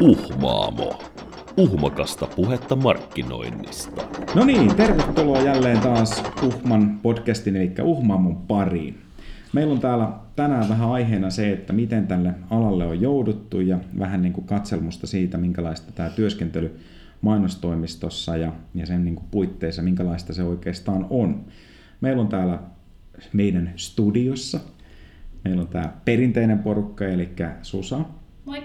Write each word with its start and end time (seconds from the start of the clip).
Uhmaamo. 0.00 0.98
Uhmakasta 1.56 2.26
puhetta 2.36 2.76
markkinoinnista. 2.76 4.02
No 4.34 4.44
niin, 4.44 4.76
tervetuloa 4.76 5.42
jälleen 5.42 5.80
taas 5.80 6.22
Uhman 6.42 6.98
podcastin 7.02 7.56
eli 7.56 7.74
Uhmaamon 7.82 8.36
pariin. 8.36 8.98
Meillä 9.52 9.72
on 9.72 9.80
täällä 9.80 10.12
tänään 10.36 10.68
vähän 10.68 10.90
aiheena 10.90 11.30
se, 11.30 11.52
että 11.52 11.72
miten 11.72 12.06
tälle 12.06 12.34
alalle 12.50 12.86
on 12.86 13.00
jouduttu 13.00 13.60
ja 13.60 13.78
vähän 13.98 14.22
niin 14.22 14.32
kuin 14.32 14.46
katselmusta 14.46 15.06
siitä, 15.06 15.38
minkälaista 15.38 15.92
tämä 15.92 16.10
työskentely 16.10 16.78
mainostoimistossa 17.20 18.36
ja, 18.36 18.52
ja 18.74 18.86
sen 18.86 19.04
niin 19.04 19.14
kuin 19.14 19.28
puitteissa, 19.30 19.82
minkälaista 19.82 20.34
se 20.34 20.42
oikeastaan 20.42 21.06
on. 21.10 21.44
Meillä 22.00 22.22
on 22.22 22.28
täällä 22.28 22.58
meidän 23.32 23.72
studiossa, 23.76 24.60
meillä 25.44 25.62
on 25.62 25.68
tämä 25.68 25.92
perinteinen 26.04 26.58
porukka, 26.58 27.04
eli 27.04 27.28
Susa. 27.62 28.00
Moi. 28.44 28.62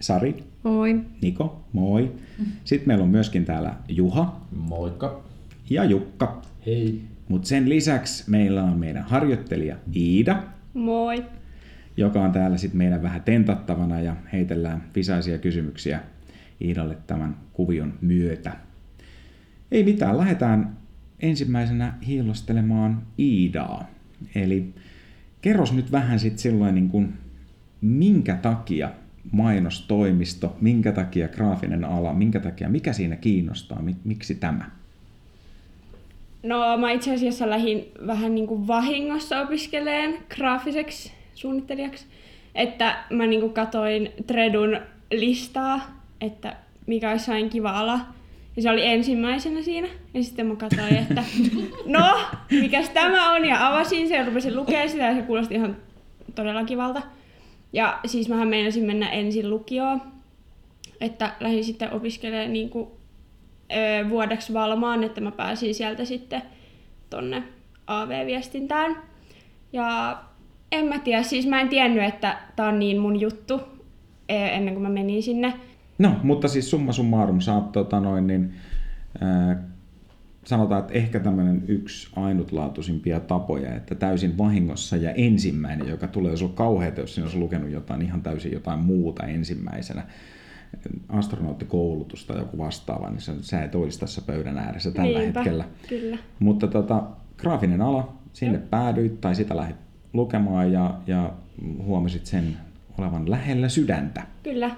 Sari. 0.00 0.44
Moi. 0.62 1.00
Niko, 1.22 1.64
moi. 1.72 2.12
Sitten 2.64 2.88
meillä 2.88 3.04
on 3.04 3.10
myöskin 3.10 3.44
täällä 3.44 3.74
Juha. 3.88 4.40
Moikka. 4.56 5.24
Ja 5.70 5.84
Jukka. 5.84 6.42
Hei. 6.66 7.02
Mutta 7.28 7.48
sen 7.48 7.68
lisäksi 7.68 8.30
meillä 8.30 8.62
on 8.62 8.78
meidän 8.78 9.02
harjoittelija 9.02 9.76
Iida, 9.96 10.42
Moi. 10.74 11.24
joka 11.96 12.22
on 12.22 12.32
täällä 12.32 12.56
sitten 12.56 12.78
meidän 12.78 13.02
vähän 13.02 13.22
tentattavana 13.22 14.00
ja 14.00 14.16
heitellään 14.32 14.84
visaisia 14.94 15.38
kysymyksiä 15.38 16.00
Iidalle 16.60 16.96
tämän 17.06 17.36
kuvion 17.52 17.94
myötä. 18.00 18.52
Ei 19.70 19.84
mitään, 19.84 20.18
lähdetään 20.18 20.76
ensimmäisenä 21.20 21.94
hiilostelemaan 22.06 23.02
Iidaa. 23.18 23.88
Eli 24.34 24.74
kerros 25.40 25.72
nyt 25.72 25.92
vähän 25.92 26.18
sitten 26.18 26.38
silloin, 26.38 26.74
niin 26.74 26.88
kuin, 26.88 27.14
minkä 27.80 28.34
takia 28.36 28.90
mainostoimisto, 29.32 30.56
minkä 30.60 30.92
takia 30.92 31.28
graafinen 31.28 31.84
ala, 31.84 32.12
minkä 32.12 32.40
takia, 32.40 32.68
mikä 32.68 32.92
siinä 32.92 33.16
kiinnostaa, 33.16 33.82
miksi 34.04 34.34
tämä? 34.34 34.70
No 36.42 36.76
mä 36.76 36.90
itse 36.90 37.14
asiassa 37.14 37.50
lähdin 37.50 37.84
vähän 38.06 38.34
niin 38.34 38.46
kuin 38.46 38.66
vahingossa 38.66 39.40
opiskeleen 39.40 40.14
graafiseksi 40.34 41.12
suunnittelijaksi. 41.34 42.06
Että 42.54 42.96
mä 43.10 43.26
niin 43.26 43.40
kuin 43.40 43.52
katoin 43.52 44.12
Tredun 44.26 44.78
listaa, 45.12 45.80
että 46.20 46.56
mikä 46.86 47.10
olisi 47.10 47.24
sain 47.24 47.50
kiva 47.50 47.70
ala. 47.70 48.00
Ja 48.56 48.62
se 48.62 48.70
oli 48.70 48.86
ensimmäisenä 48.86 49.62
siinä. 49.62 49.88
Ja 50.14 50.22
sitten 50.22 50.46
mä 50.46 50.56
katsoin, 50.56 50.96
että 50.96 51.24
no, 51.98 52.18
mikäs 52.50 52.88
tämä 52.88 53.32
on. 53.32 53.44
Ja 53.44 53.66
avasin 53.66 54.08
sen 54.08 54.18
ja 54.18 54.26
rupesin 54.26 54.56
lukemaan 54.56 54.88
sitä 54.88 55.04
ja 55.04 55.14
se 55.14 55.22
kuulosti 55.22 55.54
ihan 55.54 55.76
todella 56.34 56.64
kivalta. 56.64 57.02
Ja 57.72 58.00
siis 58.06 58.28
mähän 58.28 58.48
meinasin 58.48 58.84
mennä 58.84 59.08
ensin 59.08 59.50
lukioon. 59.50 60.02
Että 61.00 61.32
lähdin 61.40 61.64
sitten 61.64 61.92
opiskelemaan 61.92 62.52
niin 62.52 62.70
kuin 62.70 62.88
ö, 63.72 64.08
vuodeksi 64.10 64.54
Valmaan, 64.54 65.04
että 65.04 65.20
mä 65.20 65.30
pääsin 65.30 65.74
sieltä 65.74 66.04
sitten 66.04 66.42
tonne 67.10 67.42
AV-viestintään. 67.86 68.96
Ja 69.72 70.18
en 70.72 70.84
mä 70.84 70.98
tiedä, 70.98 71.22
siis 71.22 71.46
mä 71.46 71.60
en 71.60 71.68
tiennyt, 71.68 72.04
että 72.04 72.38
tää 72.56 72.68
on 72.68 72.78
niin 72.78 72.98
mun 72.98 73.20
juttu 73.20 73.60
ennen 74.28 74.74
kuin 74.74 74.82
mä 74.82 74.88
menin 74.88 75.22
sinne. 75.22 75.54
No, 75.98 76.14
mutta 76.22 76.48
siis 76.48 76.70
summa 76.70 76.92
summarum, 76.92 77.40
sä 77.40 77.54
oot 77.54 77.72
tota 77.72 78.00
noin, 78.00 78.26
niin, 78.26 78.54
ää, 79.20 79.62
sanotaan, 80.46 80.80
että 80.80 80.94
ehkä 80.94 81.20
tämmöinen 81.20 81.64
yksi 81.68 82.08
ainutlaatuisimpia 82.16 83.20
tapoja, 83.20 83.74
että 83.74 83.94
täysin 83.94 84.38
vahingossa 84.38 84.96
ja 84.96 85.10
ensimmäinen, 85.10 85.88
joka 85.88 86.06
tulee, 86.06 86.30
jos 86.30 86.42
on 86.42 86.52
kauheata, 86.52 87.00
jos 87.00 87.14
siinä 87.14 87.24
olisi 87.26 87.38
lukenut 87.38 87.70
jotain 87.70 88.02
ihan 88.02 88.22
täysin 88.22 88.52
jotain 88.52 88.78
muuta 88.78 89.26
ensimmäisenä, 89.26 90.02
astronauttikoulutus 91.08 92.24
tai 92.24 92.38
joku 92.38 92.58
vastaava, 92.58 93.10
niin 93.10 93.20
sä, 93.20 93.32
sä 93.40 93.64
et 93.64 93.74
olisi 93.74 94.00
tässä 94.00 94.22
pöydän 94.26 94.58
ääressä 94.58 94.90
tällä 94.90 95.18
Niinpä, 95.18 95.40
hetkellä. 95.40 95.64
Kyllä. 95.88 96.18
Mutta 96.38 96.66
tota, 96.66 97.02
graafinen 97.36 97.82
ala, 97.82 98.16
sinne 98.32 98.58
päädyit 98.58 99.20
tai 99.20 99.34
sitä 99.34 99.56
lähdit 99.56 99.76
lukemaan 100.12 100.72
ja, 100.72 101.00
ja 101.06 101.32
huomasit 101.82 102.26
sen 102.26 102.56
olevan 102.98 103.30
lähellä 103.30 103.68
sydäntä. 103.68 104.22
Kyllä. 104.42 104.70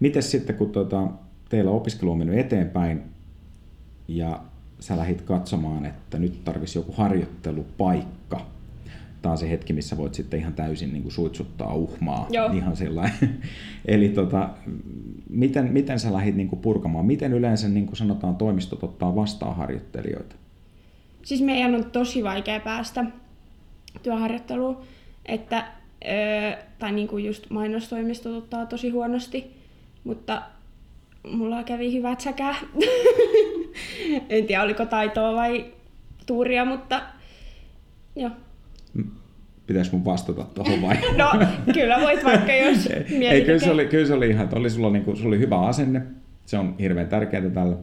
Mites 0.00 0.30
sitten, 0.30 0.56
kun 0.56 0.70
tota, 0.70 1.08
teillä 1.48 1.70
opiskelu 1.70 2.10
on 2.10 2.18
mennyt 2.18 2.38
eteenpäin 2.38 3.15
ja 4.08 4.40
sä 4.80 4.96
lähdit 4.96 5.22
katsomaan, 5.22 5.86
että 5.86 6.18
nyt 6.18 6.44
tarvisi 6.44 6.78
joku 6.78 6.92
harjoittelupaikka. 6.92 8.46
Tämä 9.22 9.32
on 9.32 9.38
se 9.38 9.50
hetki, 9.50 9.72
missä 9.72 9.96
voit 9.96 10.14
sitten 10.14 10.40
ihan 10.40 10.52
täysin 10.52 10.92
niin 10.92 11.02
kuin 11.02 11.12
suitsuttaa 11.12 11.74
uhmaa. 11.74 12.26
Joo. 12.30 12.52
Ihan 12.52 12.76
sellainen. 12.76 13.40
Eli 13.84 14.08
tota, 14.08 14.50
miten, 15.30 15.72
miten 15.72 16.00
sä 16.00 16.12
lähdit 16.12 16.36
niin 16.36 16.48
kuin 16.48 16.60
purkamaan? 16.60 17.06
Miten 17.06 17.32
yleensä 17.32 17.68
niin 17.68 17.86
kuin 17.86 17.96
sanotaan 17.96 18.36
toimistot 18.36 18.82
ottaa 18.82 19.14
vastaan 19.16 19.56
harjoittelijoita? 19.56 20.36
Siis 21.22 21.42
meidän 21.42 21.74
on 21.74 21.90
tosi 21.90 22.24
vaikea 22.24 22.60
päästä 22.60 23.04
työharjoitteluun, 24.02 24.78
että, 25.26 25.66
ö, 26.04 26.56
tai 26.78 26.92
niin 26.92 27.08
kuin 27.08 27.24
just 27.24 27.50
mainostoimistot 27.50 28.34
ottaa 28.34 28.66
tosi 28.66 28.90
huonosti, 28.90 29.50
mutta 30.04 30.42
mulla 31.32 31.64
kävi 31.64 31.92
hyvät 31.92 32.20
säkä. 32.20 32.54
en 34.28 34.46
tiedä, 34.46 34.62
oliko 34.62 34.86
taitoa 34.86 35.34
vai 35.34 35.64
tuuria, 36.26 36.64
mutta 36.64 37.02
joo. 38.16 38.30
Pitäisi 39.66 39.92
mun 39.92 40.04
vastata 40.04 40.44
tuohon 40.54 40.82
vai? 40.82 40.96
No, 41.16 41.30
kyllä 41.74 42.00
voit 42.00 42.24
vaikka, 42.24 42.52
jos 42.52 42.88
mieli 43.18 43.34
Ei, 43.34 43.44
kyllä 43.44 43.58
se, 43.58 43.70
oli, 43.70 43.86
kyllä 43.86 44.06
se 44.06 44.14
oli 44.14 44.30
ihan, 44.30 44.44
että 44.44 44.56
oli 44.56 44.70
sulla, 44.70 44.90
niin 44.90 45.04
kuin, 45.04 45.16
sulla 45.16 45.28
oli 45.28 45.38
hyvä 45.38 45.60
asenne. 45.60 46.02
Se 46.46 46.58
on 46.58 46.74
hirveän 46.80 47.08
tärkeää 47.08 47.50
tällä. 47.50 47.76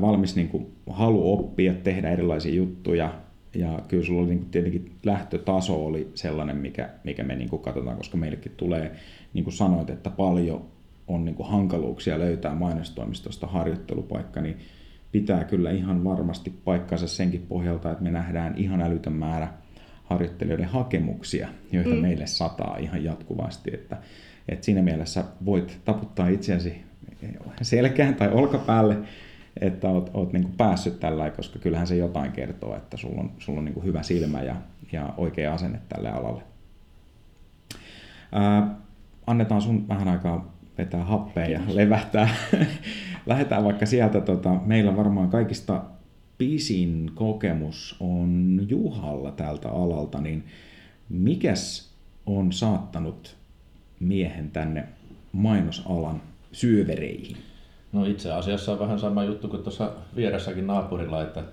Valmis 0.00 0.36
niin 0.36 0.48
kuin, 0.48 0.66
halu 0.90 1.32
oppia, 1.32 1.74
tehdä 1.74 2.10
erilaisia 2.10 2.54
juttuja. 2.54 3.12
Ja 3.54 3.78
kyllä 3.88 4.04
sulla 4.04 4.20
oli 4.20 4.28
niin 4.28 4.38
kuin, 4.38 4.50
tietenkin 4.50 4.92
lähtötaso 5.04 5.86
oli 5.86 6.10
sellainen, 6.14 6.56
mikä, 6.56 6.90
mikä 7.04 7.22
me 7.22 7.36
niin 7.36 7.48
kuin, 7.48 7.62
katsotaan, 7.62 7.96
koska 7.96 8.16
meillekin 8.16 8.52
tulee, 8.56 8.92
niin 9.34 9.44
kuin 9.44 9.54
sanoit, 9.54 9.90
että 9.90 10.10
paljon 10.10 10.64
on 11.08 11.24
niin 11.24 11.34
kuin, 11.34 11.48
hankaluuksia 11.48 12.18
löytää 12.18 12.54
mainostoimistosta 12.54 13.46
harjoittelupaikka, 13.46 14.40
niin 14.40 14.56
pitää 15.12 15.44
kyllä 15.44 15.70
ihan 15.70 16.04
varmasti 16.04 16.50
paikkansa 16.64 17.08
senkin 17.08 17.46
pohjalta, 17.48 17.90
että 17.90 18.04
me 18.04 18.10
nähdään 18.10 18.54
ihan 18.56 18.80
älytön 18.80 19.12
määrä 19.12 19.48
harjoittelijoiden 20.04 20.68
hakemuksia, 20.68 21.48
joita 21.72 21.90
mm. 21.90 21.96
meille 21.96 22.26
sataa 22.26 22.76
ihan 22.76 23.04
jatkuvasti. 23.04 23.70
Että, 23.74 23.96
että 24.48 24.64
siinä 24.64 24.82
mielessä 24.82 25.24
voit 25.44 25.80
taputtaa 25.84 26.28
itseäsi 26.28 26.84
selkään 27.62 28.14
tai 28.14 28.28
olkapäälle, 28.32 28.96
että 29.60 29.88
oot, 29.88 30.10
oot 30.14 30.32
niin 30.32 30.54
päässyt 30.56 31.00
tällä, 31.00 31.30
koska 31.30 31.58
kyllähän 31.58 31.86
se 31.86 31.96
jotain 31.96 32.32
kertoo, 32.32 32.76
että 32.76 32.96
sulla 32.96 33.20
on, 33.20 33.30
sulla 33.38 33.58
on 33.58 33.64
niin 33.64 33.84
hyvä 33.84 34.02
silmä 34.02 34.42
ja, 34.42 34.56
ja 34.92 35.14
oikea 35.16 35.54
asenne 35.54 35.80
tälle 35.88 36.10
alalle. 36.10 36.42
Ää, 38.32 38.74
annetaan 39.26 39.62
sun 39.62 39.88
vähän 39.88 40.08
aikaa 40.08 40.54
vetää 40.78 41.04
happea 41.04 41.46
ja 41.46 41.60
levähtää. 41.68 42.28
Lähdetään 43.26 43.64
vaikka 43.64 43.86
sieltä, 43.86 44.20
tota, 44.20 44.54
meillä 44.64 44.96
varmaan 44.96 45.30
kaikista 45.30 45.82
pisin 46.38 47.10
kokemus 47.14 47.96
on 48.00 48.60
Juhalla 48.68 49.30
tältä 49.30 49.68
alalta, 49.68 50.20
niin 50.20 50.44
mikäs 51.08 51.94
on 52.26 52.52
saattanut 52.52 53.36
miehen 54.00 54.50
tänne 54.50 54.88
mainosalan 55.32 56.22
syövereihin? 56.52 57.36
No 57.92 58.04
itse 58.04 58.32
asiassa 58.32 58.72
on 58.72 58.78
vähän 58.78 58.98
sama 58.98 59.24
juttu 59.24 59.48
kuin 59.48 59.62
tuossa 59.62 59.92
vieressäkin 60.16 60.66
naapurilla, 60.66 61.22
että, 61.22 61.44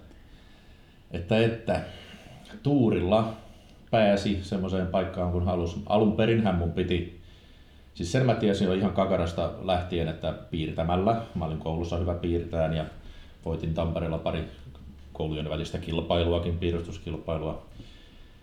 että, 1.11 1.45
että 1.45 1.81
tuurilla 2.63 3.34
pääsi 3.91 4.39
semmoiseen 4.41 4.88
paikkaan 4.88 5.31
kun 5.31 5.45
halus. 5.45 5.81
Alun 5.85 6.16
perinhän 6.16 6.55
mun 6.55 6.72
piti, 6.72 7.16
siis 7.97 8.12
sen 8.12 8.25
mä 8.25 8.35
tiesin 8.35 8.67
jo 8.67 8.73
ihan 8.73 8.94
kakarasta 8.94 9.52
lähtien, 9.61 10.08
että 10.08 10.34
piirtämällä, 10.52 11.22
mä 11.35 11.46
olin 11.46 11.58
koulussa 11.58 11.97
hyvä 11.97 12.14
piirtäjän 12.14 12.73
ja 12.73 12.85
voitin 13.46 13.73
Tampereella 13.73 14.17
pari 14.17 14.44
koulujen 15.14 15.49
välistä 15.49 15.78
kilpailuakin, 15.78 16.58
piirustuskilpailua. 16.58 17.66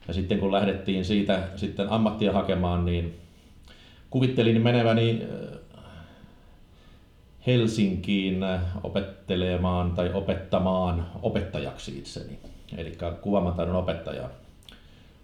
Ja 0.08 0.14
sitten 0.14 0.38
kun 0.38 0.52
lähdettiin 0.52 1.04
siitä 1.04 1.48
sitten 1.56 1.90
ammattia 1.90 2.32
hakemaan, 2.32 2.84
niin 2.84 3.14
kuvittelin 4.10 4.62
meneväni 4.62 5.22
äh, 5.22 5.58
Helsinkiin 7.46 8.40
opettelemaan 8.82 9.90
tai 9.90 10.10
opettamaan 10.14 11.06
opettajaksi 11.22 11.98
itseni. 11.98 12.38
Eli 12.76 12.98
kuvaamataidon 13.20 13.76
opettaja 13.76 14.30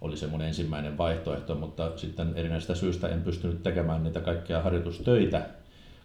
oli 0.01 0.17
se 0.17 0.27
mun 0.27 0.41
ensimmäinen 0.41 0.97
vaihtoehto, 0.97 1.55
mutta 1.55 1.97
sitten 1.97 2.33
erinäisistä 2.35 2.75
syistä 2.75 3.07
en 3.07 3.21
pystynyt 3.21 3.63
tekemään 3.63 4.03
niitä 4.03 4.21
kaikkia 4.21 4.61
harjoitustöitä, 4.61 5.45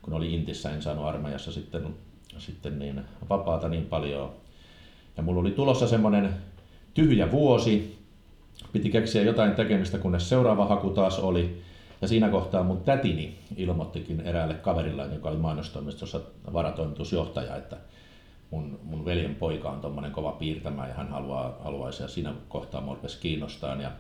kun 0.03 0.15
oli 0.15 0.35
Intissä, 0.35 0.71
en 0.71 0.83
saanut 0.83 1.05
armeijassa 1.05 1.53
sitten, 1.53 1.95
sitten 2.39 2.79
niin 2.79 3.01
vapaata 3.31 3.69
niin 3.69 3.85
paljon. 3.85 4.33
Ja 5.17 5.23
mulla 5.23 5.41
oli 5.41 5.51
tulossa 5.51 5.87
semmoinen 5.87 6.35
tyhjä 6.95 7.31
vuosi, 7.31 7.99
piti 8.73 8.91
keksiä 8.91 9.23
jotain 9.23 9.55
tekemistä, 9.55 9.99
kunnes 9.99 10.29
seuraava 10.29 10.67
haku 10.67 10.91
taas 10.91 11.19
oli. 11.19 11.63
Ja 12.03 12.09
siinä 12.09 12.29
kohtaa 12.29 12.63
mun 12.63 12.81
tätini 12.81 13.39
ilmoittikin 13.57 14.21
eräälle 14.21 14.55
kaverille, 14.55 15.09
joka 15.15 15.29
oli 15.29 15.37
mainostoimistossa 15.37 16.21
varatoimitusjohtaja, 16.53 17.57
että 17.57 17.77
mun, 18.51 18.79
mun 18.83 19.05
veljen 19.05 19.35
poika 19.35 19.71
on 19.71 19.81
tuommoinen 19.81 20.13
kova 20.13 20.33
piirtämä 20.33 20.89
ja 20.89 20.95
hän 20.95 21.09
haluaa, 21.09 21.57
haluaisi 21.65 22.03
ja 22.03 22.09
siinä 22.09 22.33
kohtaa 22.49 22.81
mua 22.81 22.99
kiinnostaa. 23.21 23.83
Ja 23.83 23.91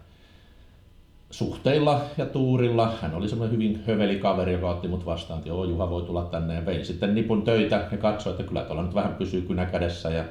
suhteilla 1.31 2.00
ja 2.19 2.26
tuurilla. 2.26 2.93
Hän 3.02 3.14
oli 3.14 3.28
semmoinen 3.28 3.54
hyvin 3.54 3.84
höveli 3.87 4.19
kaveri, 4.19 4.52
joka 4.52 4.70
otti 4.70 4.88
mut 4.88 5.06
vastaan, 5.06 5.38
että 5.38 5.48
joo, 5.48 5.64
Juha 5.64 5.90
voi 5.90 6.02
tulla 6.02 6.25
tänne 6.25 6.54
ja 6.54 6.66
vein 6.66 6.84
sitten 6.84 7.14
nipun 7.14 7.43
töitä 7.43 7.88
ja 7.93 7.98
katsoi, 7.98 8.31
että 8.31 8.43
kyllä 8.43 8.62
tuolla 8.62 8.82
nyt 8.82 8.94
vähän 8.94 9.14
pysyy 9.14 9.43
kynä 9.43 9.66
kädessä 9.66 10.10
ja 10.10 10.25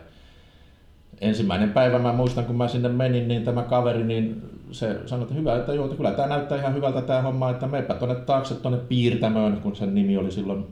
ensimmäinen 1.21 1.71
päivä 1.71 1.99
mä 1.99 2.13
muistan, 2.13 2.45
kun 2.45 2.55
mä 2.55 2.67
sinne 2.67 2.89
menin, 2.89 3.27
niin 3.27 3.43
tämä 3.43 3.63
kaveri, 3.63 4.03
niin 4.03 4.41
se 4.71 4.99
sanoi, 5.05 5.23
että 5.23 5.35
hyvä, 5.35 5.55
että 5.55 5.73
joo, 5.73 5.85
että 5.85 5.97
kyllä 5.97 6.11
tämä 6.11 6.27
näyttää 6.27 6.57
ihan 6.57 6.73
hyvältä 6.73 7.01
tämä 7.01 7.21
homma, 7.21 7.49
että 7.49 7.67
meipä 7.67 7.93
tuonne 7.93 8.15
taakse 8.15 8.55
tuonne 8.55 8.79
piirtämöön, 8.79 9.57
kun 9.57 9.75
sen 9.75 9.95
nimi 9.95 10.17
oli 10.17 10.31
silloin, 10.31 10.65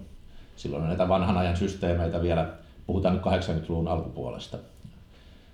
silloin 0.55 0.83
näitä 0.83 1.09
vanhan 1.09 1.37
ajan 1.37 1.57
systeemeitä 1.57 2.21
vielä, 2.21 2.47
puhutaan 2.87 3.13
nyt 3.13 3.23
80-luvun 3.23 3.87
alkupuolesta. 3.87 4.57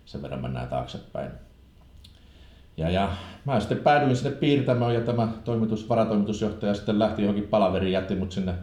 Sen 0.05 0.21
verran 0.21 0.41
mennään 0.41 0.67
taaksepäin. 0.67 1.31
Ja, 2.77 2.89
ja 2.89 3.11
mä 3.45 3.59
sitten 3.59 3.77
päädyin 3.77 4.15
sinne 4.15 4.31
piirtämään 4.31 4.93
ja 4.93 5.01
tämä 5.01 5.27
toimitus, 5.43 5.89
varatoimitusjohtaja 5.89 6.73
sitten 6.73 6.99
lähti 6.99 7.21
johonkin 7.21 7.47
palaveriin, 7.47 7.91
jätti 7.91 8.15
mut 8.15 8.31
sinne 8.31 8.53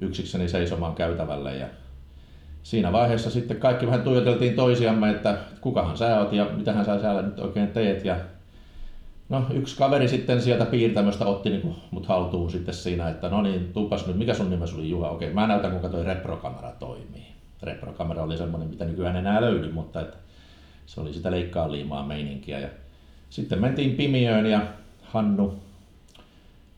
yksikseni 0.00 0.48
seisomaan 0.48 0.94
käytävälle 0.94 1.56
ja 1.56 1.66
siinä 2.62 2.92
vaiheessa 2.92 3.30
sitten 3.30 3.56
kaikki 3.56 3.86
vähän 3.86 4.02
tuijoteltiin 4.02 4.56
toisiamme, 4.56 5.10
että 5.10 5.38
kukahan 5.60 5.96
sä 5.96 6.20
oot 6.20 6.32
ja 6.32 6.44
mitähän 6.44 6.84
sä 6.84 7.00
siellä 7.00 7.22
nyt 7.22 7.38
oikein 7.38 7.68
teet 7.68 8.04
ja 8.04 8.16
No 9.28 9.46
yksi 9.52 9.76
kaveri 9.76 10.08
sitten 10.08 10.42
sieltä 10.42 10.64
piirtämöstä 10.64 11.26
otti 11.26 11.50
niin 11.50 11.74
mut 11.90 12.06
haltuun 12.06 12.50
sitten 12.50 12.74
siinä, 12.74 13.08
että 13.08 13.28
no 13.28 13.42
niin, 13.42 13.72
tuupas 13.72 14.06
nyt, 14.06 14.16
mikä 14.16 14.34
sun 14.34 14.50
nimesi 14.50 14.74
oli 14.74 14.90
Juha? 14.90 15.10
Okei, 15.10 15.32
mä 15.32 15.46
näytän 15.46 15.70
kuinka 15.70 15.88
toi 15.88 16.04
reprokamera 16.04 16.72
toimii. 16.78 17.26
Reprokamera 17.62 18.22
oli 18.22 18.36
semmoinen, 18.36 18.68
mitä 18.68 18.84
nykyään 18.84 19.16
enää 19.16 19.40
löydy, 19.40 19.72
mutta 19.72 20.00
että 20.00 20.16
se 20.86 21.00
oli 21.00 21.12
sitä 21.12 21.30
leikkaa 21.30 21.72
liimaa 21.72 22.06
meininkiä. 22.06 22.58
Ja 22.58 22.68
sitten 23.30 23.60
mentiin 23.60 23.96
pimiöön 23.96 24.46
ja 24.46 24.60
Hannu 25.02 25.54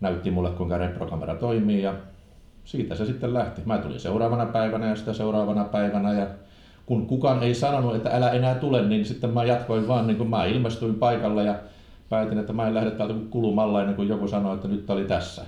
näytti 0.00 0.30
mulle 0.30 0.50
kuinka 0.50 0.78
reprokamera 0.78 1.34
toimii 1.34 1.82
ja 1.82 1.94
siitä 2.64 2.94
se 2.94 3.06
sitten 3.06 3.34
lähti. 3.34 3.62
Mä 3.64 3.78
tulin 3.78 4.00
seuraavana 4.00 4.46
päivänä 4.46 4.88
ja 4.88 4.96
sitä 4.96 5.12
seuraavana 5.12 5.64
päivänä 5.64 6.12
ja 6.12 6.26
kun 6.86 7.06
kukaan 7.06 7.42
ei 7.42 7.54
sanonut, 7.54 7.94
että 7.94 8.10
älä 8.10 8.30
enää 8.30 8.54
tule, 8.54 8.82
niin 8.82 9.04
sitten 9.04 9.30
mä 9.30 9.44
jatkoin 9.44 9.88
vaan, 9.88 10.06
niin 10.06 10.16
kuin 10.16 10.30
mä 10.30 10.44
ilmestuin 10.44 10.94
paikalle 10.94 11.44
ja 11.44 11.54
päätin, 12.08 12.38
että 12.38 12.52
mä 12.52 12.66
en 12.66 12.74
lähde 12.74 12.90
täältä 12.90 13.14
kulumalla 13.30 13.80
ennen 13.80 13.96
kuin 13.96 14.08
joku 14.08 14.28
sanoi, 14.28 14.54
että 14.54 14.68
nyt 14.68 14.90
oli 14.90 15.04
tässä. 15.04 15.44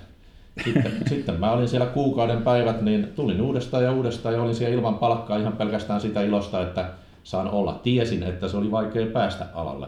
Sitten, 0.65 0.93
sitten 1.09 1.41
mä 1.41 1.53
olin 1.53 1.69
siellä 1.69 1.87
kuukauden 1.87 2.43
päivät, 2.43 2.83
niin 2.83 3.13
tulin 3.17 3.41
uudestaan 3.41 3.85
ja 3.85 3.93
uudestaan 3.93 4.35
ja 4.35 4.43
olin 4.43 4.55
siellä 4.55 4.75
ilman 4.75 4.95
palkkaa 4.95 5.37
ihan 5.37 5.53
pelkästään 5.53 6.01
sitä 6.01 6.23
ilosta, 6.23 6.63
että 6.63 6.91
saan 7.25 7.49
olla. 7.49 7.81
Tiesin, 7.83 8.23
että 8.23 8.49
se 8.49 8.57
oli 8.57 8.71
vaikea 8.71 9.07
päästä 9.07 9.47
alalle 9.55 9.87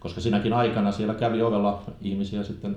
koska 0.00 0.20
sinäkin 0.20 0.52
aikana 0.52 0.92
siellä 0.92 1.14
kävi 1.14 1.42
ovella 1.42 1.82
ihmisiä 2.00 2.42
sitten 2.42 2.76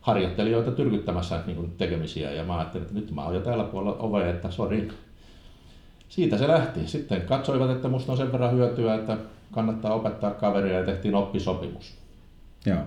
harjoittelijoita 0.00 0.70
tyrkyttämässä 0.70 1.40
niin 1.46 1.74
tekemisiä 1.78 2.32
ja 2.32 2.44
mä 2.44 2.58
ajattelin, 2.58 2.82
että 2.82 2.94
nyt 2.94 3.10
mä 3.10 3.24
oon 3.24 3.34
jo 3.34 3.40
täällä 3.40 3.64
puolella 3.64 3.96
ovea, 3.98 4.30
että 4.30 4.50
sori. 4.50 4.88
Siitä 6.08 6.38
se 6.38 6.48
lähti. 6.48 6.86
Sitten 6.86 7.22
katsoivat, 7.22 7.70
että 7.70 7.88
musta 7.88 8.12
on 8.12 8.18
sen 8.18 8.32
verran 8.32 8.52
hyötyä, 8.52 8.94
että 8.94 9.16
kannattaa 9.52 9.94
opettaa 9.94 10.30
kaveria 10.30 10.78
ja 10.78 10.86
tehtiin 10.86 11.14
oppisopimus. 11.14 11.94
Joo. 12.66 12.78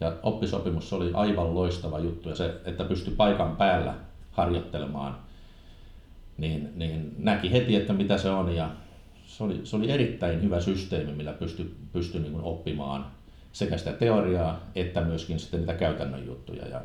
Ja 0.00 0.12
oppisopimus 0.22 0.92
oli 0.92 1.10
aivan 1.14 1.54
loistava 1.54 1.98
juttu 1.98 2.28
ja 2.28 2.34
se, 2.34 2.60
että 2.64 2.84
pystyi 2.84 3.14
paikan 3.14 3.56
päällä 3.56 3.94
harjoittelemaan, 4.30 5.16
niin, 6.38 6.72
niin 6.76 7.14
näki 7.18 7.52
heti, 7.52 7.76
että 7.76 7.92
mitä 7.92 8.18
se 8.18 8.30
on 8.30 8.54
ja 8.54 8.70
se 9.26 9.44
oli, 9.44 9.60
se 9.64 9.76
oli 9.76 9.90
erittäin 9.90 10.42
hyvä 10.42 10.60
systeemi, 10.60 11.12
millä 11.12 11.32
pystyi 11.32 11.74
pysty 11.92 12.20
niin 12.20 12.40
oppimaan 12.40 13.06
sekä 13.52 13.78
sitä 13.78 13.92
teoriaa 13.92 14.60
että 14.74 15.00
myöskin 15.00 15.38
sitten 15.38 15.60
niitä 15.60 15.74
käytännön 15.74 16.26
juttuja. 16.26 16.68
Ja 16.68 16.80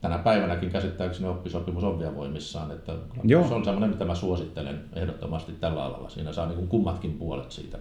tänä 0.00 0.18
päivänäkin 0.18 0.70
käsittääkseni 0.70 1.28
oppisopimus 1.28 1.84
on 1.84 1.98
vielä 1.98 2.14
voimissaan, 2.14 2.70
että 2.70 2.92
Joo. 3.24 3.48
se 3.48 3.54
on 3.54 3.64
semmoinen, 3.64 3.90
mitä 3.90 4.04
mä 4.04 4.14
suosittelen 4.14 4.84
ehdottomasti 4.92 5.52
tällä 5.52 5.84
alalla. 5.84 6.08
Siinä 6.08 6.32
saa 6.32 6.46
niin 6.46 6.68
kummatkin 6.68 7.12
puolet 7.12 7.52
siitä 7.52 7.78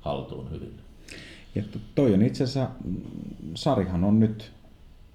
haltuun 0.00 0.50
hyvin. 0.50 0.80
Ja 1.54 1.62
toi 1.94 2.14
on 2.14 2.22
itse 2.22 2.44
asiassa, 2.44 2.70
Sarihan 3.54 4.04
on 4.04 4.20
nyt 4.20 4.52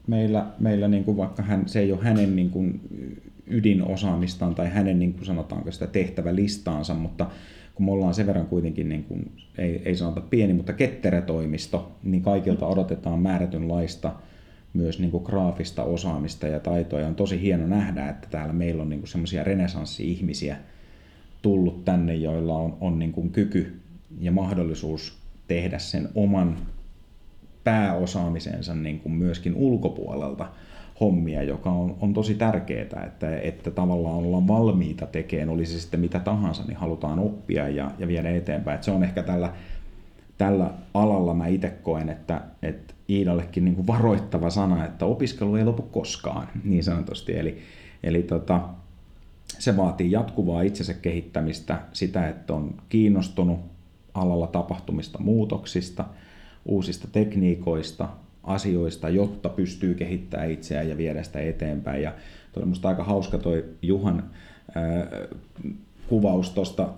meillä, 0.08 0.46
meillä 0.60 0.88
niin 0.88 1.04
kuin 1.04 1.18
vaikka 1.18 1.44
hän, 1.44 1.70
se 1.70 1.80
ei 1.80 1.92
ole 1.92 2.04
hänen 2.04 2.36
niin 2.36 2.50
kuin 2.50 2.82
ydinosaamistaan 3.48 4.56
tai 4.56 4.70
hänen 4.70 5.00
niin 5.00 5.14
kuin 5.14 5.26
sanotaanko 5.26 5.72
sitä 5.72 5.88
tehtävälistaansa, 5.88 6.94
mutta 6.94 7.30
kun 7.76 7.86
me 7.86 7.92
ollaan 7.92 8.14
sen 8.14 8.28
verran 8.28 8.48
kuitenkin, 8.48 8.90
niin 8.90 9.04
kuin, 9.04 9.32
ei, 9.58 9.82
ei 9.86 9.96
sanota 9.96 10.22
pieni, 10.22 10.54
mutta 10.54 10.74
ketterä 10.74 11.22
toimisto, 11.22 11.92
niin 12.04 12.22
kaikilta 12.22 12.68
odotetaan 12.68 13.20
määrätynlaista 13.20 14.14
myös 14.74 15.00
niin 15.00 15.12
kuin 15.12 15.24
graafista 15.24 15.84
osaamista 15.84 16.48
ja 16.48 16.60
taitoa. 16.60 17.08
On 17.08 17.16
tosi 17.16 17.42
hieno 17.42 17.68
nähdä, 17.68 18.10
että 18.10 18.28
täällä 18.32 18.54
meillä 18.54 18.82
on 18.82 18.90
niin 18.90 19.08
semmoisia 19.08 19.44
renesanssi-ihmisiä 19.44 20.58
tullut 21.42 21.86
tänne, 21.86 22.16
joilla 22.16 22.58
on, 22.58 22.78
on 22.82 23.00
niin 23.00 23.12
kuin 23.12 23.30
kyky 23.30 23.80
ja 24.20 24.32
mahdollisuus 24.32 25.17
tehdä 25.48 25.80
sen 25.80 26.10
oman 26.16 26.58
pääosaamisensa 27.64 28.76
niin 28.76 29.00
kuin 29.00 29.14
myöskin 29.14 29.56
ulkopuolelta 29.56 30.50
hommia, 31.00 31.44
joka 31.44 31.72
on, 31.72 31.98
on 32.02 32.14
tosi 32.14 32.36
tärkeää, 32.36 33.04
että, 33.06 33.40
että 33.40 33.72
tavallaan 33.72 34.16
ollaan 34.16 34.48
valmiita 34.48 35.06
tekemään, 35.06 35.50
olisi 35.50 35.74
se 35.74 35.80
sitten 35.80 36.00
mitä 36.00 36.20
tahansa, 36.20 36.64
niin 36.68 36.78
halutaan 36.78 37.20
oppia 37.20 37.70
ja, 37.70 37.92
ja 38.00 38.08
viedä 38.08 38.30
eteenpäin. 38.30 38.76
Että 38.76 38.86
se 38.86 38.92
on 38.92 39.04
ehkä 39.04 39.24
tällä, 39.24 39.54
tällä 40.38 40.72
alalla 40.94 41.34
mä 41.34 41.48
itse 41.48 41.70
koen, 41.70 42.10
että, 42.10 42.42
että 42.62 42.94
Iidallekin 43.10 43.66
niin 43.66 43.76
kuin 43.76 43.88
varoittava 43.88 44.50
sana, 44.50 44.86
että 44.86 45.06
opiskelu 45.06 45.56
ei 45.56 45.66
lopu 45.66 45.82
koskaan, 45.82 46.48
niin 46.64 46.84
sanotusti. 46.84 47.38
Eli, 47.40 47.58
eli 48.04 48.24
tota, 48.24 48.62
se 49.60 49.78
vaatii 49.78 50.12
jatkuvaa 50.12 50.62
itsensä 50.62 50.94
kehittämistä, 50.94 51.80
sitä, 51.94 52.30
että 52.30 52.54
on 52.54 52.74
kiinnostunut 52.90 53.60
alalla 54.18 54.48
tapahtumista 54.48 55.20
muutoksista, 55.20 56.06
uusista 56.66 57.08
tekniikoista, 57.12 58.10
asioista, 58.44 59.10
jotta 59.10 59.50
pystyy 59.50 59.94
kehittämään 59.94 60.52
itseään 60.52 60.90
ja 60.90 60.98
viedä 60.98 61.24
sitä 61.24 61.40
eteenpäin. 61.40 62.02
Ja 62.02 62.14
toi 62.52 62.64
on 62.64 62.74
aika 62.84 63.04
hauska 63.04 63.38
toi 63.38 63.66
Juhan 63.82 64.24
ää, 64.76 65.08
kuvaus 66.08 66.50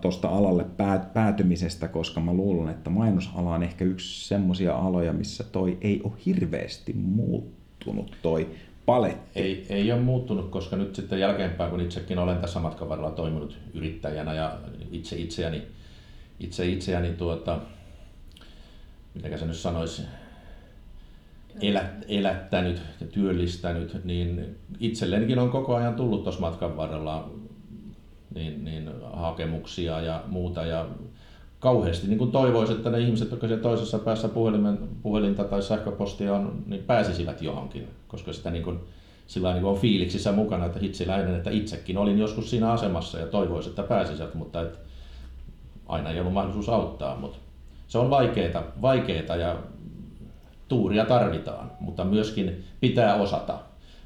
tuosta 0.01 0.27
alalle 0.27 0.65
päätymisestä, 1.13 1.87
koska 1.87 2.19
mä 2.19 2.33
luulen, 2.33 2.69
että 2.69 2.89
mainosala 2.89 3.55
on 3.55 3.63
ehkä 3.63 3.85
yksi 3.85 4.27
semmoisia 4.27 4.75
aloja, 4.75 5.13
missä 5.13 5.43
toi 5.43 5.77
ei 5.81 6.01
ole 6.03 6.13
hirveästi 6.25 6.93
muuttunut 6.93 8.17
toi 8.21 8.49
paletti. 8.85 9.39
Ei, 9.39 9.65
ei 9.69 9.91
ole 9.91 10.01
muuttunut, 10.01 10.49
koska 10.49 10.75
nyt 10.75 10.95
sitten 10.95 11.19
jälkeenpäin, 11.19 11.71
kun 11.71 11.81
itsekin 11.81 12.19
olen 12.19 12.37
tässä 12.37 12.59
matkan 12.59 12.89
varrella 12.89 13.11
toiminut 13.11 13.57
yrittäjänä 13.73 14.33
ja 14.33 14.57
itse 14.91 15.15
itseäni, 15.15 15.61
itse 16.39 16.67
itseäni 16.67 17.13
tuota, 17.13 17.59
mitä 19.13 19.37
se 19.37 19.45
nyt 19.45 19.55
sanoisi, 19.55 20.01
elät, 21.61 22.05
elättänyt 22.07 22.81
ja 23.01 23.07
työllistänyt, 23.07 24.05
niin 24.05 24.55
itsellenikin 24.79 25.39
on 25.39 25.49
koko 25.49 25.75
ajan 25.75 25.95
tullut 25.95 26.23
tuossa 26.23 26.41
matkan 26.41 26.77
varrella 26.77 27.29
niin, 28.35 28.65
niin 28.65 28.89
hakemuksia 29.13 30.01
ja 30.01 30.23
muuta. 30.27 30.65
Ja 30.65 30.87
kauheasti 31.59 32.07
niin 32.07 32.17
kuin 32.17 32.31
toivoisin, 32.31 32.75
että 32.75 32.89
ne 32.89 32.99
ihmiset, 32.99 33.31
jotka 33.31 33.47
siellä 33.47 33.63
toisessa 33.63 33.99
päässä 33.99 34.27
puhelimen, 34.27 34.77
puhelinta 35.03 35.43
tai 35.43 35.61
sähköpostia 35.61 36.35
on, 36.35 36.63
niin 36.65 36.83
pääsisivät 36.83 37.41
johonkin, 37.41 37.87
koska 38.07 38.33
sitä 38.33 38.51
niin 38.51 38.63
kuin, 38.63 38.79
sillä 39.27 39.53
niin 39.53 39.61
kuin 39.61 39.71
on 39.71 39.79
fiiliksissä 39.79 40.31
mukana, 40.31 40.65
että 40.65 40.79
hitsiläinen, 40.79 41.35
että 41.35 41.49
itsekin 41.49 41.97
olin 41.97 42.19
joskus 42.19 42.49
siinä 42.49 42.71
asemassa 42.71 43.19
ja 43.19 43.27
toivoisin, 43.27 43.69
että 43.69 43.83
pääsisivät, 43.83 44.33
mutta 44.33 44.61
et 44.61 44.88
aina 45.89 46.09
ei 46.09 46.19
ollut 46.19 46.33
mahdollisuus 46.33 46.69
auttaa. 46.69 47.15
Mutta 47.15 47.37
se 47.87 47.97
on 47.97 48.09
vaikeaa, 48.09 48.63
vaikeaa 48.81 49.35
ja 49.35 49.57
tuuria 50.67 51.05
tarvitaan, 51.05 51.71
mutta 51.79 52.03
myöskin 52.03 52.63
pitää 52.79 53.15
osata. 53.15 53.59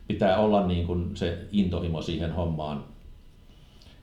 Pitää 0.08 0.38
olla 0.38 0.68
niin 0.68 0.88
kuin 0.88 1.16
se 1.16 1.38
intohimo 1.52 2.02
siihen 2.02 2.32
hommaan. 2.32 2.84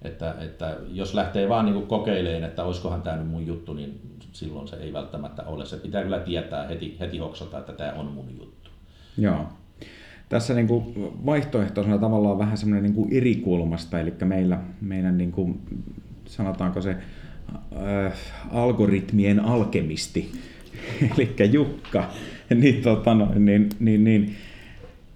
Että, 0.02 0.34
että 0.40 0.76
jos 0.92 1.14
lähtee 1.14 1.48
vaan 1.48 1.64
niin 1.64 1.74
kuin 1.74 1.86
kokeilemaan, 1.86 2.44
että 2.44 2.64
olisikohan 2.64 3.02
tämä 3.02 3.16
nyt 3.16 3.28
mun 3.28 3.46
juttu, 3.46 3.74
niin 3.74 4.00
silloin 4.32 4.68
se 4.68 4.76
ei 4.76 4.92
välttämättä 4.92 5.42
ole. 5.42 5.66
Se 5.66 5.76
pitää 5.76 6.02
kyllä 6.02 6.18
tietää 6.18 6.66
heti, 6.66 6.96
heti 7.00 7.18
hoksata, 7.18 7.58
että 7.58 7.72
tämä 7.72 7.92
on 7.92 8.06
mun 8.06 8.36
juttu. 8.38 8.70
Joo. 9.18 9.46
Tässä 10.28 10.54
niin 10.54 10.68
kuin 10.68 10.94
vaihtoehtoisena 11.26 11.98
tavallaan 11.98 12.38
vähän 12.38 12.58
semmoinen 12.58 12.82
niin 12.82 12.94
kuin 12.94 13.12
eri 13.12 13.36
kulmasta, 13.36 14.00
eli 14.00 14.14
meillä, 14.24 14.58
meidän 14.80 15.18
niin 15.18 15.32
kuin, 15.32 15.60
sanotaanko 16.26 16.80
se 16.80 16.96
äh, 17.76 18.12
algoritmien 18.50 19.40
alkemisti, 19.40 20.32
eli 21.16 21.34
Jukka, 21.52 22.10
niin, 22.54 22.82
tota, 22.82 23.14
no, 23.14 23.28
niin, 23.34 23.68
niin, 23.80 24.04
niin 24.04 24.36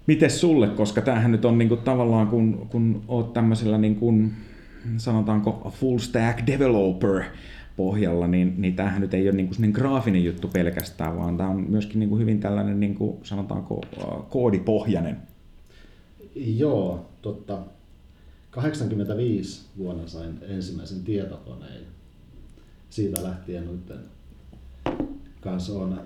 Mites 0.07 0.41
sulle, 0.41 0.67
koska 0.67 1.01
tämähän 1.01 1.31
nyt 1.31 1.45
on 1.45 1.57
niinku 1.57 1.77
tavallaan, 1.77 2.27
kun, 2.27 2.67
kun 2.71 3.03
oot 3.07 3.33
tämmöisellä 3.33 3.77
niinku, 3.77 4.13
sanotaanko 4.97 5.73
full 5.79 5.97
stack 5.97 6.47
developer 6.47 7.23
pohjalla, 7.77 8.27
niin, 8.27 8.53
niin 8.57 8.75
tämähän 8.75 9.01
nyt 9.01 9.13
ei 9.13 9.29
ole 9.29 9.35
niinku 9.35 9.55
graafinen 9.71 10.23
juttu 10.23 10.47
pelkästään, 10.47 11.17
vaan 11.17 11.37
tämä 11.37 11.49
on 11.49 11.65
myöskin 11.69 11.99
niinku 11.99 12.17
hyvin 12.17 12.39
tällainen, 12.39 12.79
niinku, 12.79 13.19
sanotaanko, 13.23 13.81
koodipohjainen. 14.29 15.17
Joo, 16.35 17.09
totta. 17.21 17.59
85 18.49 19.65
vuonna 19.77 20.07
sain 20.07 20.39
ensimmäisen 20.41 21.03
tietokoneen. 21.03 21.94
Siitä 22.95 23.23
lähtien 23.23 23.71
nyt 23.71 23.91
kanssa 25.41 25.73
on 25.73 26.01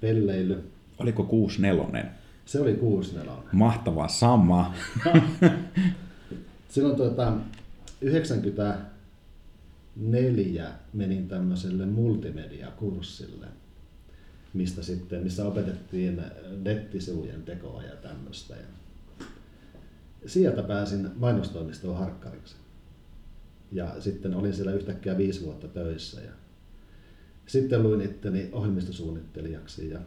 pelleily. 0.00 0.70
Oliko 0.98 1.24
64? 1.24 2.04
Se 2.46 2.60
oli 2.60 2.74
64. 2.74 3.42
Mahtavaa, 3.52 4.08
sama. 4.08 4.74
Silloin 6.68 6.96
tuota, 6.96 7.32
94 8.00 10.70
menin 10.92 11.28
tämmöiselle 11.28 11.86
multimedia-kurssille, 11.86 13.46
mistä 14.54 14.82
sitten, 14.82 15.22
missä 15.22 15.44
opetettiin 15.44 16.22
nettisivujen 16.62 17.42
tekoa 17.42 17.82
ja 17.82 17.96
tämmöistä. 17.96 18.54
Ja 20.22 20.26
sieltä 20.26 20.62
pääsin 20.62 21.10
mainostoimistoon 21.16 21.98
harkkariksi. 21.98 22.56
Ja 23.72 24.00
sitten 24.00 24.34
olin 24.34 24.54
siellä 24.54 24.72
yhtäkkiä 24.72 25.18
viisi 25.18 25.44
vuotta 25.44 25.68
töissä. 25.68 26.20
Ja 26.20 26.32
sitten 27.46 27.82
luin 27.82 28.00
itteni 28.00 28.48
ohjelmistosuunnittelijaksi 28.52 29.90
ja 29.90 30.00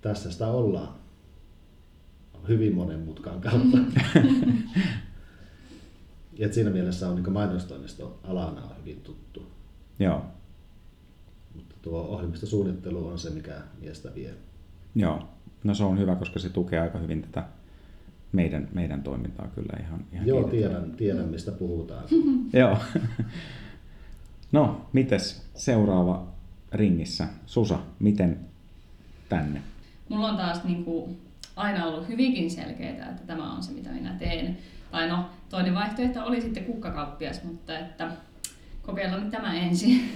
tässä 0.00 0.30
sitä 0.30 0.46
ollaan 0.46 0.94
hyvin 2.48 2.74
monen 2.74 3.00
mutkan 3.00 3.40
kautta. 3.40 3.78
Et 6.38 6.54
siinä 6.54 6.70
mielessä 6.70 7.08
on 7.08 7.16
niin 7.16 7.32
mainostoimisto 7.32 8.20
alana 8.24 8.62
on 8.62 8.76
hyvin 8.80 9.00
tuttu. 9.00 9.46
Joo. 9.98 10.24
Mutta 11.54 11.74
tuo 11.82 12.00
ohjelmistosuunnittelu 12.00 13.06
on 13.06 13.18
se, 13.18 13.30
mikä 13.30 13.60
miestä 13.80 14.14
vie. 14.14 14.34
Joo. 14.94 15.28
No 15.64 15.74
se 15.74 15.84
on 15.84 15.98
hyvä, 15.98 16.16
koska 16.16 16.38
se 16.38 16.48
tukee 16.48 16.80
aika 16.80 16.98
hyvin 16.98 17.22
tätä 17.22 17.44
meidän, 18.32 18.68
meidän 18.72 19.02
toimintaa 19.02 19.48
kyllä 19.54 19.84
ihan, 19.84 20.04
ihan 20.12 20.26
Joo, 20.26 20.44
tiedän, 20.44 20.92
tiedän 20.92 21.28
mistä 21.28 21.52
puhutaan. 21.52 22.04
Joo. 22.52 22.78
No, 24.52 24.86
mites 24.92 25.46
seuraava 25.54 26.26
ringissä? 26.72 27.28
Susa, 27.46 27.78
miten 27.98 28.40
tänne? 29.28 29.62
Mulla 30.08 30.28
on 30.28 30.36
taas 30.36 30.64
niin 30.64 30.84
kuin, 30.84 31.20
aina 31.56 31.86
ollut 31.86 32.08
hyvinkin 32.08 32.50
selkeää, 32.50 33.10
että 33.10 33.26
tämä 33.26 33.52
on 33.52 33.62
se, 33.62 33.72
mitä 33.72 33.90
minä 33.90 34.14
teen. 34.18 34.58
Tai 34.90 35.08
no, 35.08 35.24
toinen 35.48 35.74
vaihtoehto 35.74 36.24
oli 36.24 36.40
sitten 36.40 36.64
kukkakauppias, 36.64 37.44
mutta 37.44 37.78
että 37.78 38.12
kokeillaan 38.82 39.22
nyt 39.22 39.30
tämä 39.30 39.54
ensin. 39.54 40.02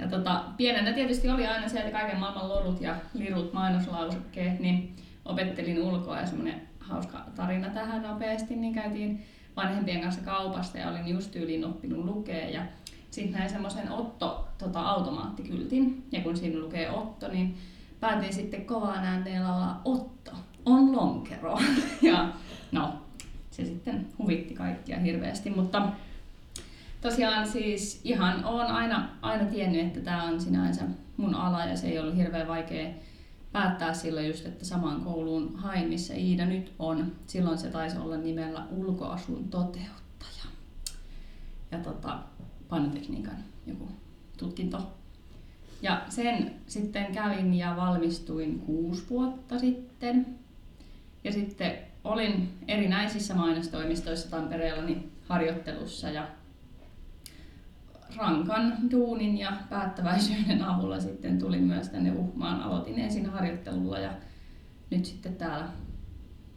Ja 0.00 0.08
tota, 0.08 0.44
pienenä 0.56 0.92
tietysti 0.92 1.28
oli 1.28 1.46
aina 1.46 1.68
sieltä 1.68 1.90
kaiken 1.90 2.18
maailman 2.18 2.48
lorut 2.48 2.80
ja 2.80 2.96
lirut 3.14 3.52
mainoslausekkeet, 3.52 4.60
niin 4.60 4.96
opettelin 5.24 5.82
ulkoa 5.82 6.20
ja 6.20 6.26
semmoinen 6.26 6.67
hauska 6.88 7.24
tarina 7.36 7.68
tähän 7.68 8.02
nopeasti, 8.02 8.56
niin 8.56 8.74
käytiin 8.74 9.26
vanhempien 9.56 10.00
kanssa 10.00 10.20
kaupasta 10.20 10.78
ja 10.78 10.90
olin 10.90 11.08
just 11.08 11.30
tyyliin 11.30 11.64
oppinut 11.64 12.04
lukea 12.04 12.48
ja 12.48 12.62
sitten 13.10 13.38
näin 13.38 13.50
semmoisen 13.50 13.90
Otto 13.90 14.48
tota, 14.58 14.80
ja 16.12 16.20
kun 16.20 16.36
siinä 16.36 16.60
lukee 16.60 16.90
Otto, 16.90 17.28
niin 17.28 17.56
päätin 18.00 18.34
sitten 18.34 18.66
kovaan 18.66 19.04
äänteellä 19.04 19.54
olla 19.54 19.80
Otto 19.84 20.32
on 20.64 20.96
lonkero. 20.96 21.58
ja 22.02 22.28
no, 22.72 22.92
se 23.50 23.64
sitten 23.64 24.06
huvitti 24.18 24.54
kaikkia 24.54 24.98
hirveästi, 24.98 25.50
mutta 25.50 25.88
tosiaan 27.00 27.48
siis 27.48 28.00
ihan 28.04 28.44
on 28.44 28.66
aina, 28.66 29.08
aina 29.22 29.44
tiennyt, 29.44 29.86
että 29.86 30.00
tämä 30.00 30.24
on 30.24 30.40
sinänsä 30.40 30.84
mun 31.16 31.34
ala 31.34 31.64
ja 31.64 31.76
se 31.76 31.88
ei 31.88 31.98
ollut 31.98 32.16
hirveän 32.16 32.48
vaikea 32.48 32.90
päättää 33.58 33.94
silloin 33.94 34.28
just, 34.28 34.46
että 34.46 34.64
samaan 34.64 35.00
kouluun 35.00 35.56
hain, 35.56 35.88
missä 35.88 36.14
Iida 36.14 36.46
nyt 36.46 36.72
on. 36.78 37.12
Silloin 37.26 37.58
se 37.58 37.68
taisi 37.68 37.98
olla 37.98 38.16
nimellä 38.16 38.66
ulkoasun 38.70 39.48
toteuttaja. 39.48 40.44
Ja 41.70 41.78
tota, 41.78 42.18
painotekniikan 42.68 43.36
joku 43.66 43.88
tutkinto. 44.36 44.92
Ja 45.82 46.02
sen 46.08 46.54
sitten 46.66 47.12
kävin 47.12 47.54
ja 47.54 47.76
valmistuin 47.76 48.58
kuusi 48.58 49.06
vuotta 49.10 49.58
sitten. 49.58 50.26
Ja 51.24 51.32
sitten 51.32 51.78
olin 52.04 52.58
erinäisissä 52.68 53.34
mainostoimistoissa 53.34 54.30
Tampereella 54.30 54.82
niin 54.82 55.12
harjoittelussa 55.28 56.10
ja 56.10 56.28
rankan 58.16 58.90
duunin 58.90 59.38
ja 59.38 59.52
päättäväisyyden 59.70 60.62
avulla 60.62 61.00
sitten 61.00 61.38
tulin 61.38 61.64
myös 61.64 61.88
tänne 61.88 62.12
Uhmaan. 62.12 62.60
Aloitin 62.60 62.98
ensin 62.98 63.26
harjoittelulla 63.26 63.98
ja 63.98 64.10
nyt 64.90 65.04
sitten 65.04 65.36
täällä 65.36 65.68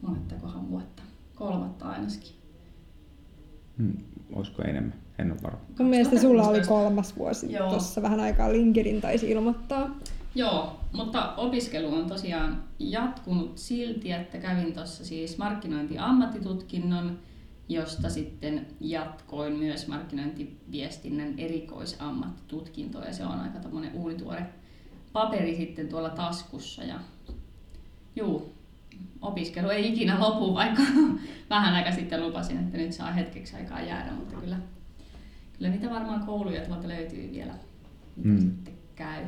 monettakohan 0.00 0.70
vuotta, 0.70 1.02
kolmatta 1.34 1.88
ainakin. 1.88 2.36
Hmm, 3.78 3.96
olisiko 4.32 4.62
enemmän? 4.62 4.94
En 5.18 5.32
ole 5.32 5.40
varma. 5.42 5.58
Mun 5.78 5.88
mielestä 5.88 6.20
sulla 6.20 6.48
oli 6.48 6.60
kolmas 6.60 7.16
vuosi 7.16 7.48
tuossa 7.68 8.02
vähän 8.02 8.20
aikaa 8.20 8.52
Linkerin 8.52 9.00
taisi 9.00 9.30
ilmoittaa. 9.30 9.90
Joo, 10.34 10.80
mutta 10.92 11.34
opiskelu 11.36 11.94
on 11.94 12.06
tosiaan 12.06 12.64
jatkunut 12.78 13.58
silti, 13.58 14.12
että 14.12 14.38
kävin 14.38 14.72
tuossa 14.72 15.04
siis 15.04 15.38
markkinointiammattitutkinnon, 15.38 17.18
josta 17.68 18.10
sitten 18.10 18.66
jatkoin 18.80 19.52
myös 19.52 19.88
markkinointiviestinnän 19.88 21.34
erikoisammattitutkintoa 21.38 23.04
ja 23.04 23.12
se 23.12 23.24
on 23.24 23.40
aika 23.40 23.58
tämmöinen 23.58 23.94
uunituore 23.94 24.46
paperi 25.12 25.56
sitten 25.56 25.88
tuolla 25.88 26.10
taskussa 26.10 26.84
ja 26.84 27.00
juu, 28.16 28.54
opiskelu 29.22 29.68
ei 29.68 29.92
ikinä 29.92 30.20
lopu, 30.20 30.54
vaikka 30.54 30.82
vähän 31.50 31.74
aika 31.74 31.92
sitten 31.92 32.26
lupasin, 32.26 32.58
että 32.58 32.78
nyt 32.78 32.92
saa 32.92 33.12
hetkeksi 33.12 33.56
aikaa 33.56 33.80
jäädä, 33.80 34.12
mutta 34.12 34.36
kyllä, 34.36 34.56
kyllä 35.58 35.70
niitä 35.70 35.90
varmaan 35.90 36.26
kouluja 36.26 36.66
tuolta 36.66 36.88
löytyy 36.88 37.32
vielä, 37.32 37.54
mitä 38.16 38.28
mm. 38.28 38.40
sitten 38.40 38.74
käy. 38.94 39.24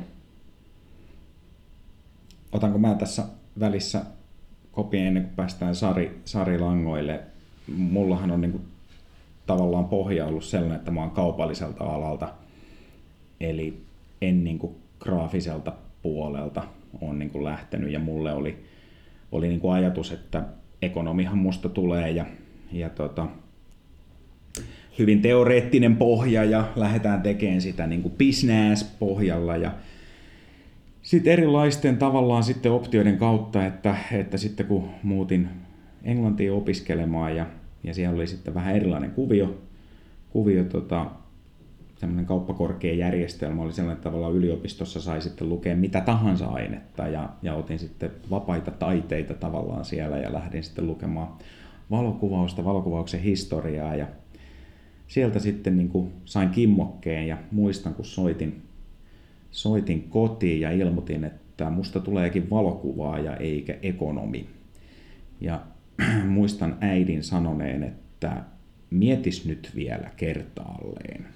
Otanko 2.51 2.77
mä 2.77 2.95
tässä 2.95 3.25
välissä 3.59 4.05
kopien 4.71 5.07
ennen 5.07 5.23
kuin 5.23 5.35
päästään 5.35 5.75
Sari, 5.75 6.21
Sari 6.25 6.59
Langoille 6.59 7.23
mullahan 7.67 8.31
on 8.31 8.41
niin 8.41 8.51
kuin 8.51 8.63
tavallaan 9.45 9.85
pohja 9.85 10.25
ollut 10.25 10.43
sellainen, 10.43 10.77
että 10.77 10.91
mä 10.91 11.01
oon 11.01 11.11
kaupalliselta 11.11 11.83
alalta, 11.83 12.33
eli 13.39 13.81
en 14.21 14.43
niin 14.43 14.59
kuin 14.59 14.75
graafiselta 14.99 15.73
puolelta 16.01 16.63
on 17.01 17.19
niin 17.19 17.29
kuin 17.29 17.43
lähtenyt 17.43 17.91
ja 17.91 17.99
mulle 17.99 18.33
oli, 18.33 18.65
oli 19.31 19.47
niin 19.47 19.59
kuin 19.59 19.73
ajatus, 19.73 20.11
että 20.11 20.43
ekonomihan 20.81 21.37
musta 21.37 21.69
tulee 21.69 22.11
ja, 22.11 22.25
ja 22.71 22.89
tota, 22.89 23.27
hyvin 24.99 25.21
teoreettinen 25.21 25.95
pohja 25.95 26.43
ja 26.43 26.67
lähdetään 26.75 27.21
tekemään 27.21 27.61
sitä 27.61 27.87
niin 27.87 28.01
kuin 28.01 28.13
business-pohjalla 28.17 29.57
ja 29.57 29.71
sitten 31.01 31.33
erilaisten 31.33 31.97
tavallaan 31.97 32.43
sitten 32.43 32.71
optioiden 32.71 33.17
kautta, 33.17 33.65
että, 33.65 33.95
että 34.11 34.37
sitten 34.37 34.65
kun 34.65 34.89
muutin 35.03 35.49
Englantiin 36.05 36.51
opiskelemaan 36.51 37.35
ja, 37.35 37.45
ja 37.83 37.93
siellä 37.93 38.15
oli 38.15 38.27
sitten 38.27 38.53
vähän 38.53 38.75
erilainen 38.75 39.11
kuvio. 39.11 39.57
kuvio 40.29 40.63
tota, 40.63 41.11
semmoinen 41.95 42.25
kauppakorkeajärjestelmä 42.25 43.61
oli 43.61 43.73
sellainen, 43.73 43.97
että 43.97 44.09
tavallaan 44.09 44.33
yliopistossa 44.33 45.01
sai 45.01 45.21
sitten 45.21 45.49
lukea 45.49 45.75
mitä 45.75 46.01
tahansa 46.01 46.47
ainetta 46.47 47.07
ja, 47.07 47.29
ja 47.41 47.55
otin 47.55 47.79
sitten 47.79 48.11
vapaita 48.29 48.71
taiteita 48.71 49.33
tavallaan 49.33 49.85
siellä 49.85 50.17
ja 50.17 50.33
lähdin 50.33 50.63
sitten 50.63 50.87
lukemaan 50.87 51.27
valokuvausta, 51.91 52.65
valokuvauksen 52.65 53.21
historiaa 53.21 53.95
ja 53.95 54.07
sieltä 55.07 55.39
sitten 55.39 55.77
niin 55.77 55.89
kuin 55.89 56.11
sain 56.25 56.49
kimmokkeen 56.49 57.27
ja 57.27 57.37
muistan 57.51 57.93
kun 57.93 58.05
soitin, 58.05 58.61
soitin 59.51 60.03
kotiin 60.09 60.61
ja 60.61 60.71
ilmoitin, 60.71 61.23
että 61.23 61.69
musta 61.69 61.99
tuleekin 61.99 62.49
valokuvaaja 62.49 63.35
eikä 63.35 63.77
ekonomi. 63.81 64.49
Ja 65.41 65.61
muistan 66.27 66.77
äidin 66.81 67.23
sanoneen, 67.23 67.83
että 67.83 68.43
mietis 68.89 69.45
nyt 69.45 69.71
vielä 69.75 70.09
kertaalleen. 70.17 71.25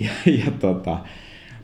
Ja, 0.00 0.10
ja 0.26 0.50
tota, 0.50 0.98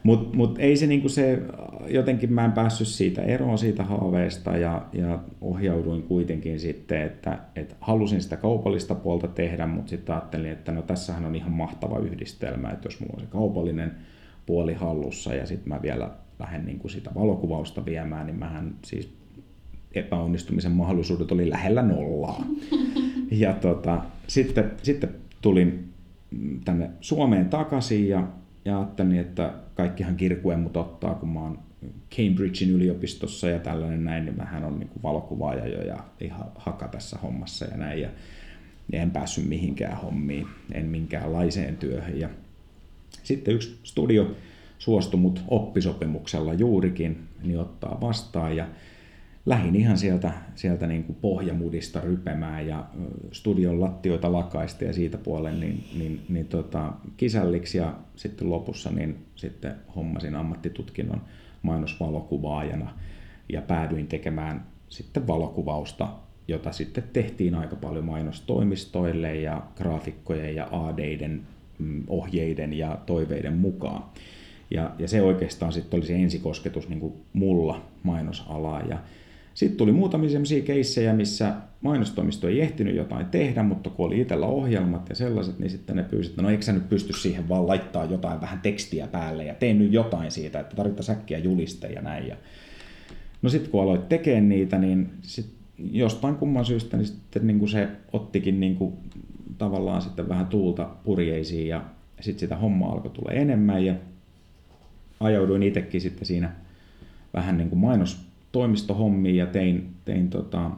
mutta 0.03 0.37
mut 0.37 0.59
ei 0.59 0.77
se 0.77 0.87
niinku 0.87 1.09
se, 1.09 1.43
jotenkin 1.89 2.33
mä 2.33 2.45
en 2.45 2.53
päässyt 2.53 2.89
siitä 2.89 3.23
eroon 3.23 3.59
siitä 3.59 3.85
haaveesta 3.85 4.57
ja, 4.57 4.87
ja 4.93 5.19
ohjauduin 5.41 6.03
kuitenkin 6.03 6.61
sitten, 6.61 7.03
että, 7.03 7.39
että 7.57 7.75
halusin 7.81 8.23
sitä 8.23 8.37
kaupallista 8.37 8.95
puolta 8.95 9.29
tehdä, 9.29 9.67
mutta 9.67 9.91
sitten 9.91 10.15
ajattelin, 10.15 10.51
että 10.51 10.73
no 10.73 10.83
tässähän 10.83 11.25
on 11.25 11.35
ihan 11.35 11.53
mahtava 11.53 11.99
yhdistelmä, 11.99 12.71
että 12.71 12.87
jos 12.87 13.01
mulla 13.01 13.15
on 13.15 13.21
se 13.21 13.27
kaupallinen 13.27 13.93
puoli 14.47 14.75
hallussa 14.75 15.35
ja 15.35 15.47
sitten 15.47 15.69
mä 15.69 15.83
vielä 15.83 16.11
lähden 16.39 16.67
niinku 16.67 16.89
sitä 16.89 17.11
valokuvausta 17.15 17.85
viemään, 17.85 18.27
niin 18.27 18.39
mähän 18.39 18.75
siis 18.85 19.17
epäonnistumisen 19.97 20.73
mahdollisuudet 20.73 21.33
oli 21.33 21.51
lähellä 21.51 21.83
nollaa. 21.83 22.45
Ja 23.31 23.53
tota, 23.53 24.03
sitten, 24.27 24.73
sitten 24.83 25.11
tulin 25.43 25.89
tänne 26.65 26.91
Suomeen 27.01 27.49
takaisin 27.49 28.09
ja, 28.09 28.29
ja 28.65 28.79
ajattelin, 28.79 29.19
että 29.19 29.53
kaikkihan 29.75 30.17
kirkuen 30.17 30.61
mut 30.61 30.77
ottaa, 30.77 31.15
kun 31.15 31.29
mä 31.29 31.41
oon 31.41 31.59
Cambridgein 32.17 32.71
yliopistossa 32.71 33.49
ja 33.49 33.59
tällainen 33.59 34.05
näin, 34.05 34.25
niin 34.25 34.37
mähän 34.37 34.65
on 34.65 34.79
niin 34.79 34.91
valokuvaaja 35.03 35.67
jo 35.69 35.83
ja 35.83 36.05
ihan 36.21 36.47
haka 36.55 36.89
tässä 36.89 37.19
hommassa 37.23 37.65
ja 37.65 37.77
näin. 37.77 38.01
Ja, 38.01 38.09
ja 38.93 39.03
en 39.03 39.11
päässyt 39.11 39.49
mihinkään 39.49 40.01
hommiin, 40.01 40.47
en 40.73 40.87
minkäänlaiseen 40.87 41.77
työhön. 41.77 42.21
Ja 42.21 42.29
sitten 43.23 43.55
yksi 43.55 43.79
studio 43.83 44.37
suostui 44.79 45.21
mut 45.21 45.43
oppisopimuksella 45.49 46.55
juurikin, 46.55 47.19
niin 47.43 47.61
ottaa 47.61 47.99
vastaan 48.01 48.57
ja 48.57 48.67
lähin 49.47 49.77
ihan 49.77 49.99
sieltä, 49.99 50.33
sieltä 50.55 50.87
niin 50.87 51.05
kuin 51.05 51.17
pohjamudista 51.21 52.01
rypemään 52.01 52.67
ja 52.67 52.85
studion 53.33 53.81
lattioita 53.81 54.33
lakaista 54.33 54.85
ja 54.85 54.93
siitä 54.93 55.19
puolen 55.19 55.61
niin, 55.61 55.85
niin, 55.99 56.21
niin 56.29 56.47
tota, 56.47 56.93
kisälliksi 57.17 57.79
ja 57.79 57.95
sitten 58.17 58.51
lopussa 58.51 58.91
niin 58.91 59.27
sitten 59.37 59.75
hommasin 59.97 60.35
ammattitutkinnon 60.35 61.23
mainosvalokuvaajana 61.63 62.95
ja 63.49 63.63
päädyin 63.63 64.07
tekemään 64.07 64.67
sitten 64.89 65.27
valokuvausta, 65.27 66.09
jota 66.49 66.73
sitten 66.73 67.05
tehtiin 67.13 67.55
aika 67.55 67.77
paljon 67.77 68.05
mainostoimistoille 68.05 69.35
ja 69.35 69.63
graafikkojen 69.77 70.55
ja 70.55 70.69
aadeiden 70.73 71.43
mm, 71.79 72.05
ohjeiden 72.09 72.73
ja 72.73 72.99
toiveiden 73.07 73.57
mukaan. 73.57 74.05
Ja, 74.71 74.91
ja 74.99 75.09
se 75.09 75.23
oikeastaan 75.23 75.73
sitten 75.73 75.99
oli 75.99 76.07
se 76.07 76.15
ensikosketus 76.15 76.89
niin 76.89 77.01
kuin 77.01 77.15
mulla 77.33 77.85
mainosalaa. 78.03 78.81
Ja 78.81 78.99
sitten 79.57 79.77
tuli 79.77 79.93
muutamia 79.93 80.31
sellaisia 80.31 80.63
keissejä, 80.63 81.13
missä 81.13 81.55
mainostoimisto 81.81 82.49
ei 82.49 82.61
ehtinyt 82.61 82.97
jotain 82.97 83.27
tehdä, 83.27 83.63
mutta 83.63 83.91
kun 83.91 84.07
oli 84.07 84.21
itsellä 84.21 84.47
ohjelmat 84.47 85.09
ja 85.09 85.15
sellaiset, 85.15 85.59
niin 85.59 85.71
sitten 85.71 85.97
ne 85.97 86.03
pyysi, 86.03 86.31
että 86.31 86.43
no 86.43 86.51
eikö 86.51 86.63
sä 86.63 86.73
nyt 86.73 86.89
pysty 86.89 87.13
siihen 87.13 87.49
vaan 87.49 87.67
laittaa 87.67 88.05
jotain 88.05 88.41
vähän 88.41 88.61
tekstiä 88.61 89.07
päälle 89.07 89.45
ja 89.45 89.55
teen 89.55 89.79
nyt 89.79 89.93
jotain 89.93 90.31
siitä, 90.31 90.61
että 90.61 90.77
tarvitaan 90.77 91.05
säkkiä 91.05 91.39
juliste 91.39 91.87
ja 91.87 92.03
näin. 92.03 92.29
Ja 92.29 92.37
no 93.43 93.49
sitten 93.49 93.71
kun 93.71 93.83
aloit 93.83 94.09
tekemään 94.09 94.49
niitä, 94.49 94.79
niin 94.79 95.11
sit 95.23 95.51
jostain 95.79 96.35
kumman 96.35 96.65
syystä 96.65 96.97
niin 96.97 97.07
sitten 97.07 97.47
niin 97.47 97.59
kuin 97.59 97.69
se 97.69 97.89
ottikin 98.13 98.61
niin 98.61 98.77
kuin 98.77 98.93
tavallaan 99.59 100.03
sitten 100.03 100.29
vähän 100.29 100.47
tuulta 100.47 100.91
purjeisiin 101.05 101.69
ja 101.69 101.85
sitten 102.21 102.41
sitä 102.41 102.57
hommaa 102.57 102.93
alkoi 102.93 103.11
tulla 103.11 103.33
enemmän 103.33 103.85
ja 103.85 103.95
ajauduin 105.21 105.63
itsekin 105.63 106.01
sitten 106.01 106.27
siinä 106.27 106.53
vähän 107.35 107.59
niin 107.59 107.69
kuin 107.69 107.79
mainostoimistohommiin 108.57 109.37
ja 109.37 109.47
tein, 109.47 109.95
tein 110.05 110.31
tota 110.31 110.71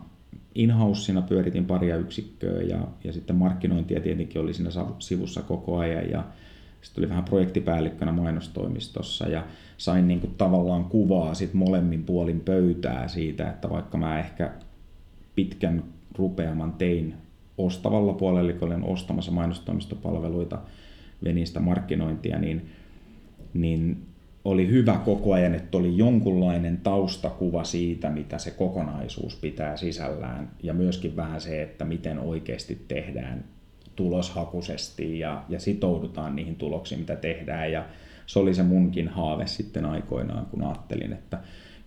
in-housena 0.54 1.22
pyöritin 1.22 1.64
paria 1.64 1.96
yksikköä 1.96 2.62
ja, 2.62 2.78
ja 3.04 3.12
sitten 3.12 3.36
markkinointia 3.36 4.00
tietenkin 4.00 4.40
oli 4.40 4.54
siinä 4.54 4.70
sivussa 4.98 5.42
koko 5.42 5.78
ajan 5.78 6.10
ja 6.10 6.24
sitten 6.82 7.02
oli 7.02 7.10
vähän 7.10 7.24
projektipäällikkönä 7.24 8.12
mainostoimistossa 8.12 9.28
ja 9.28 9.44
sain 9.76 10.08
niin 10.08 10.20
kuin 10.20 10.34
tavallaan 10.38 10.84
kuvaa 10.84 11.34
sit 11.34 11.54
molemmin 11.54 12.04
puolin 12.04 12.40
pöytää 12.40 13.08
siitä, 13.08 13.48
että 13.48 13.70
vaikka 13.70 13.98
mä 13.98 14.18
ehkä 14.18 14.50
pitkän 15.34 15.84
rupeaman 16.14 16.72
tein 16.72 17.14
ostavalla 17.58 18.12
puolella, 18.12 18.50
eli 18.50 18.58
olen 18.60 18.84
ostamassa 18.84 19.32
mainostoimistopalveluita, 19.32 20.58
venin 21.24 21.46
sitä 21.46 21.60
markkinointia, 21.60 22.38
niin, 22.38 22.70
niin 23.54 24.02
oli 24.50 24.68
hyvä 24.68 25.00
koko 25.04 25.32
ajan, 25.32 25.54
että 25.54 25.78
oli 25.78 25.96
jonkunlainen 25.96 26.76
taustakuva 26.76 27.64
siitä, 27.64 28.10
mitä 28.10 28.38
se 28.38 28.50
kokonaisuus 28.50 29.36
pitää 29.36 29.76
sisällään. 29.76 30.50
Ja 30.62 30.74
myöskin 30.74 31.16
vähän 31.16 31.40
se, 31.40 31.62
että 31.62 31.84
miten 31.84 32.18
oikeasti 32.18 32.84
tehdään 32.88 33.44
tuloshakuisesti 33.96 35.18
ja, 35.18 35.44
ja 35.48 35.60
sitoudutaan 35.60 36.36
niihin 36.36 36.56
tuloksiin, 36.56 37.00
mitä 37.00 37.16
tehdään. 37.16 37.72
Ja 37.72 37.86
se 38.26 38.38
oli 38.38 38.54
se 38.54 38.62
munkin 38.62 39.08
haave 39.08 39.46
sitten 39.46 39.84
aikoinaan, 39.84 40.46
kun 40.46 40.62
ajattelin, 40.62 41.12
että 41.12 41.38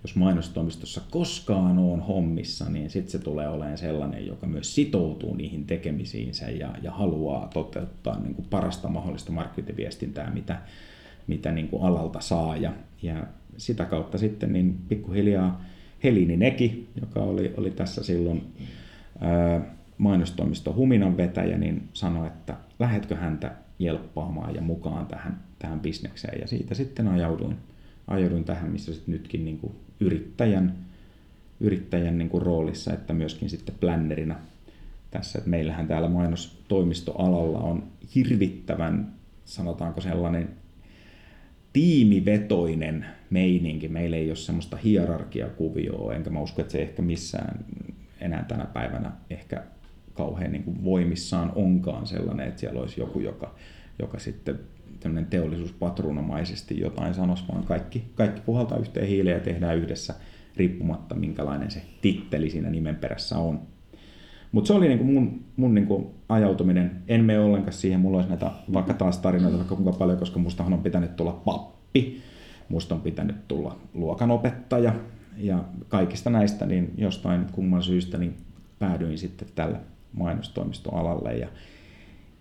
jos 0.03 0.15
mainostoimistossa 0.15 1.01
koskaan 1.11 1.79
on 1.79 1.99
hommissa, 1.99 2.69
niin 2.69 2.89
sitten 2.89 3.11
se 3.11 3.19
tulee 3.19 3.47
olemaan 3.47 3.77
sellainen, 3.77 4.27
joka 4.27 4.47
myös 4.47 4.75
sitoutuu 4.75 5.35
niihin 5.35 5.65
tekemisiinsä 5.65 6.49
ja, 6.49 6.75
ja 6.81 6.91
haluaa 6.91 7.47
toteuttaa 7.53 8.19
niin 8.19 8.35
kuin 8.35 8.47
parasta 8.49 8.87
mahdollista 8.87 9.31
markkinointiviestintää, 9.31 10.31
mitä, 10.33 10.61
mitä 11.31 11.51
niin 11.51 11.67
kuin 11.67 11.83
alalta 11.83 12.19
saa. 12.19 12.57
Ja, 12.57 12.73
ja 13.01 13.27
sitä 13.57 13.85
kautta 13.85 14.17
sitten 14.17 14.53
niin 14.53 14.77
pikkuhiljaa 14.89 15.61
Helini 16.03 16.37
Neki, 16.37 16.89
joka 17.01 17.19
oli, 17.19 17.53
oli 17.57 17.71
tässä 17.71 18.03
silloin 18.03 18.53
ää, 19.19 19.61
mainostoimisto 19.97 20.73
Huminan 20.73 21.17
vetäjä, 21.17 21.57
niin 21.57 21.89
sanoi, 21.93 22.27
että 22.27 22.55
lähetkö 22.79 23.15
häntä 23.15 23.51
jelppaamaan 23.79 24.55
ja 24.55 24.61
mukaan 24.61 25.05
tähän, 25.05 25.39
tähän 25.59 25.79
bisnekseen. 25.79 26.41
Ja 26.41 26.47
siitä 26.47 26.75
sitten 26.75 27.07
ajauduin, 27.07 27.57
ajauduin 28.07 28.43
tähän, 28.43 28.71
missä 28.71 28.93
sitten 28.93 29.11
nytkin 29.11 29.45
niin 29.45 29.57
kuin 29.57 29.73
yrittäjän, 29.99 30.75
yrittäjän 31.59 32.17
niin 32.17 32.29
kuin 32.29 32.41
roolissa, 32.41 32.93
että 32.93 33.13
myöskin 33.13 33.49
sitten 33.49 33.75
plannerina 33.79 34.35
tässä. 35.11 35.39
Että 35.39 35.49
meillähän 35.49 35.87
täällä 35.87 36.09
mainostoimistoalalla 36.09 37.59
on 37.59 37.83
hirvittävän, 38.15 39.13
sanotaanko 39.45 40.01
sellainen 40.01 40.49
tiimivetoinen 41.73 43.05
meininki. 43.29 43.87
Meillä 43.87 44.17
ei 44.17 44.29
ole 44.29 44.35
semmoista 44.35 44.77
hierarkiakuvioa, 44.77 46.13
enkä 46.13 46.29
mä 46.29 46.41
usko, 46.41 46.61
että 46.61 46.71
se 46.71 46.81
ehkä 46.81 47.01
missään 47.01 47.65
enää 48.21 48.45
tänä 48.47 48.65
päivänä 48.65 49.11
ehkä 49.29 49.63
kauhean 50.13 50.51
niin 50.51 50.63
kuin 50.63 50.83
voimissaan 50.83 51.51
onkaan 51.55 52.07
sellainen, 52.07 52.47
että 52.47 52.59
siellä 52.59 52.79
olisi 52.79 52.99
joku, 52.99 53.19
joka, 53.19 53.55
joka 53.99 54.19
sitten 54.19 54.59
teollisuuspatruunamaisesti 55.29 56.79
jotain 56.79 57.13
sanoisi, 57.13 57.43
vaan 57.51 57.63
kaikki, 57.63 58.03
kaikki 58.15 58.41
puhaltaa 58.45 58.77
yhteen 58.77 59.07
hiileen 59.07 59.37
ja 59.37 59.43
tehdään 59.43 59.77
yhdessä 59.77 60.15
riippumatta 60.57 61.15
minkälainen 61.15 61.71
se 61.71 61.81
titteli 62.01 62.49
siinä 62.49 62.69
nimen 62.69 62.95
perässä 62.95 63.37
on. 63.37 63.61
Mutta 64.51 64.67
se 64.67 64.73
oli 64.73 64.87
niinku 64.87 65.03
mun, 65.03 65.39
mun 65.55 65.75
niinku 65.75 66.15
ajautuminen. 66.29 66.91
En 67.07 67.23
mene 67.23 67.39
ollenkaan 67.39 67.73
siihen, 67.73 67.99
mulla 67.99 68.17
olisi 68.17 68.29
näitä 68.29 68.51
vaikka 68.73 68.93
taas 68.93 69.17
tarinoita 69.17 69.57
vaikka 69.57 69.75
kuinka 69.75 69.91
paljon, 69.99 70.19
koska 70.19 70.39
mustahan 70.39 70.73
on 70.73 70.83
pitänyt 70.83 71.15
tulla 71.15 71.41
pappi, 71.45 72.21
musta 72.69 72.95
on 72.95 73.01
pitänyt 73.01 73.47
tulla 73.47 73.77
luokanopettaja. 73.93 74.93
Ja 75.37 75.63
kaikista 75.87 76.29
näistä 76.29 76.65
niin 76.65 76.93
jostain 76.97 77.45
kumman 77.51 77.83
syystä 77.83 78.17
niin 78.17 78.35
päädyin 78.79 79.17
sitten 79.17 79.47
tälle 79.55 79.77
mainostoimistoalalle. 80.13 81.33
Ja 81.33 81.47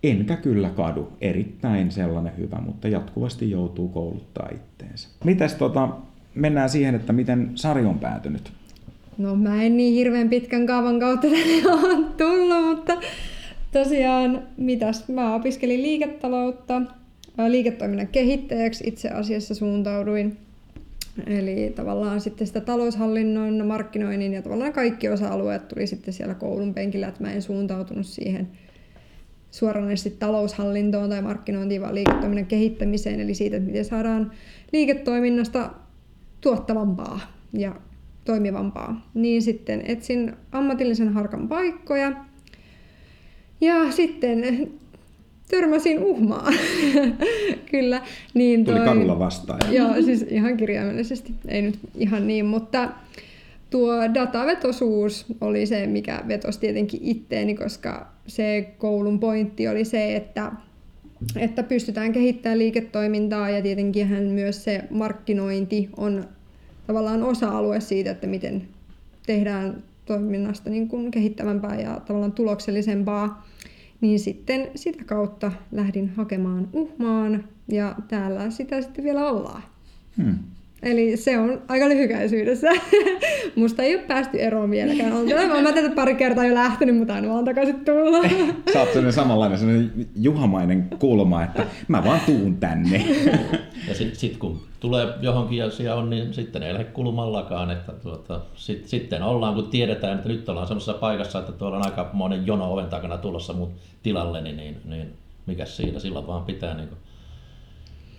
enkä 0.03 0.37
kyllä 0.37 0.70
kadu, 0.70 1.12
erittäin 1.20 1.90
sellainen 1.90 2.37
hyvä, 2.37 2.61
mutta 2.61 2.88
jatkuvasti 2.88 3.51
joutuu 3.51 3.88
kouluttaa 3.88 4.49
itteensä. 4.55 5.09
Mitäs 5.25 5.55
tota, 5.55 5.88
mennään 6.35 6.68
siihen, 6.68 6.94
että 6.94 7.12
miten 7.12 7.51
Sari 7.55 7.85
on 7.85 7.99
päätynyt 7.99 8.53
No 9.18 9.37
mä 9.37 9.62
en 9.62 9.77
niin 9.77 9.94
hirveän 9.94 10.29
pitkän 10.29 10.66
kaavan 10.66 11.01
kautta 11.01 11.27
tänne 11.37 11.73
ole 11.73 12.05
tullut, 12.16 12.64
mutta 12.64 12.96
tosiaan 13.73 14.42
mitäs, 14.57 15.09
mä 15.09 15.35
opiskelin 15.35 15.83
liiketaloutta, 15.83 16.83
liiketoiminnan 17.49 18.09
kehittäjäksi 18.09 18.85
itse 18.87 19.09
asiassa 19.09 19.55
suuntauduin. 19.55 20.37
Eli 21.27 21.73
tavallaan 21.77 22.20
sitten 22.20 22.46
sitä 22.46 22.61
taloushallinnon, 22.61 23.66
markkinoinnin 23.66 24.33
ja 24.33 24.42
tavallaan 24.42 24.73
kaikki 24.73 25.09
osa-alueet 25.09 25.68
tuli 25.68 25.87
sitten 25.87 26.14
siellä 26.14 26.35
koulun 26.35 26.75
penkillä, 26.75 27.09
että 27.09 27.23
mä 27.23 27.33
en 27.33 27.42
suuntautunut 27.42 28.07
siihen 28.07 28.49
suoranaisesti 29.51 30.11
taloushallintoon 30.11 31.09
tai 31.09 31.23
markkinointiin, 31.23 31.81
vaan 31.81 31.94
liiketoiminnan 31.94 32.46
kehittämiseen, 32.46 33.20
eli 33.20 33.35
siitä, 33.35 33.57
että 33.57 33.66
miten 33.66 33.85
saadaan 33.85 34.33
liiketoiminnasta 34.73 35.70
tuottavampaa 36.40 37.20
ja 37.53 37.75
toimivampaa. 38.24 39.11
Niin 39.14 39.42
sitten 39.42 39.83
etsin 39.87 40.33
ammatillisen 40.52 41.12
harkan 41.12 41.48
paikkoja 41.48 42.12
ja 43.61 43.92
sitten 43.92 44.68
törmäsin 45.50 45.98
uhmaan. 45.98 46.54
Kyllä. 47.70 48.02
Niin 48.35 48.64
toi... 48.64 48.74
Tuli 48.74 48.87
kadulla 48.87 49.18
vastaan. 49.18 49.74
Joo, 49.74 50.02
siis 50.02 50.22
ihan 50.22 50.56
kirjaimellisesti. 50.56 51.35
Ei 51.48 51.62
nyt 51.62 51.78
ihan 51.94 52.26
niin, 52.26 52.46
mutta 52.46 52.88
tuo 53.70 53.94
datavetosuus 54.14 55.26
oli 55.40 55.66
se, 55.66 55.87
mikä 55.87 56.22
vetosi 56.28 56.61
tietenkin 56.61 57.00
itteeni, 57.02 57.54
koska 57.54 58.12
se 58.26 58.74
koulun 58.78 59.20
pointti 59.20 59.68
oli 59.68 59.85
se, 59.85 60.16
että, 60.16 60.52
että 61.37 61.62
pystytään 61.62 62.12
kehittämään 62.12 62.59
liiketoimintaa 62.59 63.50
ja 63.50 63.62
tietenkin 63.62 64.09
myös 64.22 64.64
se 64.64 64.83
markkinointi 64.90 65.88
on 65.96 66.24
tavallaan 66.90 67.22
osa-alue 67.22 67.81
siitä, 67.81 68.11
että 68.11 68.26
miten 68.26 68.68
tehdään 69.26 69.83
toiminnasta 70.05 70.70
niin 70.70 70.88
kuin 70.88 71.11
kehittävämpää 71.11 71.81
ja 71.81 72.00
tavallaan 72.00 72.33
tuloksellisempaa, 72.33 73.46
niin 74.00 74.18
sitten 74.20 74.70
sitä 74.74 75.05
kautta 75.05 75.53
lähdin 75.72 76.09
hakemaan 76.09 76.68
uhmaan 76.72 77.44
ja 77.68 77.94
täällä 78.09 78.50
sitä 78.50 78.83
sitten 78.83 79.05
vielä 79.05 79.31
ollaan. 79.31 79.62
Hmm. 80.16 80.38
Eli 80.83 81.16
se 81.16 81.38
on 81.38 81.62
aika 81.69 81.88
lyhykäisyydessä. 81.88 82.69
Musta 83.57 83.83
ei 83.83 83.95
ole 83.95 84.03
päästy 84.03 84.38
eroon 84.38 84.71
vieläkään. 84.71 85.12
Olen 85.12 85.62
mä 85.62 85.73
tätä 85.73 85.95
pari 85.95 86.14
kertaa 86.14 86.45
jo 86.45 86.55
lähtenyt, 86.55 86.97
mutta 86.97 87.14
aina 87.14 87.29
vaan 87.29 87.45
takaisin 87.45 87.85
tulla. 87.85 88.29
Sä 88.73 88.81
oot 88.81 88.88
sellainen 88.88 89.12
samanlainen 89.12 89.59
sellainen 89.59 89.93
juhamainen 90.16 90.88
kulma, 90.99 91.45
että 91.45 91.66
mä 91.88 92.05
vaan 92.05 92.21
tuun 92.27 92.57
tänne. 92.57 93.05
Ja 93.88 93.95
sitten 93.95 94.16
sit 94.16 94.37
kun 94.37 94.61
tulee 94.81 95.07
johonkin 95.21 95.64
asia 95.64 95.95
on, 95.95 96.11
niin 96.11 96.35
sitten 96.35 96.62
ei 96.62 96.73
lähde 96.73 96.85
kulumallakaan. 96.85 97.71
Että 97.71 97.93
tuota, 97.93 98.40
sit, 98.55 98.88
sitten 98.88 99.23
ollaan, 99.23 99.55
kun 99.55 99.69
tiedetään, 99.69 100.16
että 100.16 100.29
nyt 100.29 100.49
ollaan 100.49 100.66
sellaisessa 100.66 100.95
paikassa, 100.95 101.38
että 101.38 101.53
tuolla 101.53 101.77
on 101.77 101.85
aika 101.85 102.11
monen 102.12 102.47
jono 102.47 102.73
oven 102.73 102.87
takana 102.87 103.19
tulossa 103.19 103.53
mun 103.53 103.73
tilalle, 104.03 104.40
niin, 104.40 104.57
niin, 104.57 104.81
niin 104.85 105.12
mikä 105.47 105.64
siinä, 105.64 105.99
silloin 105.99 106.27
vaan 106.27 106.43
pitää 106.43 106.75
niin 106.75 106.88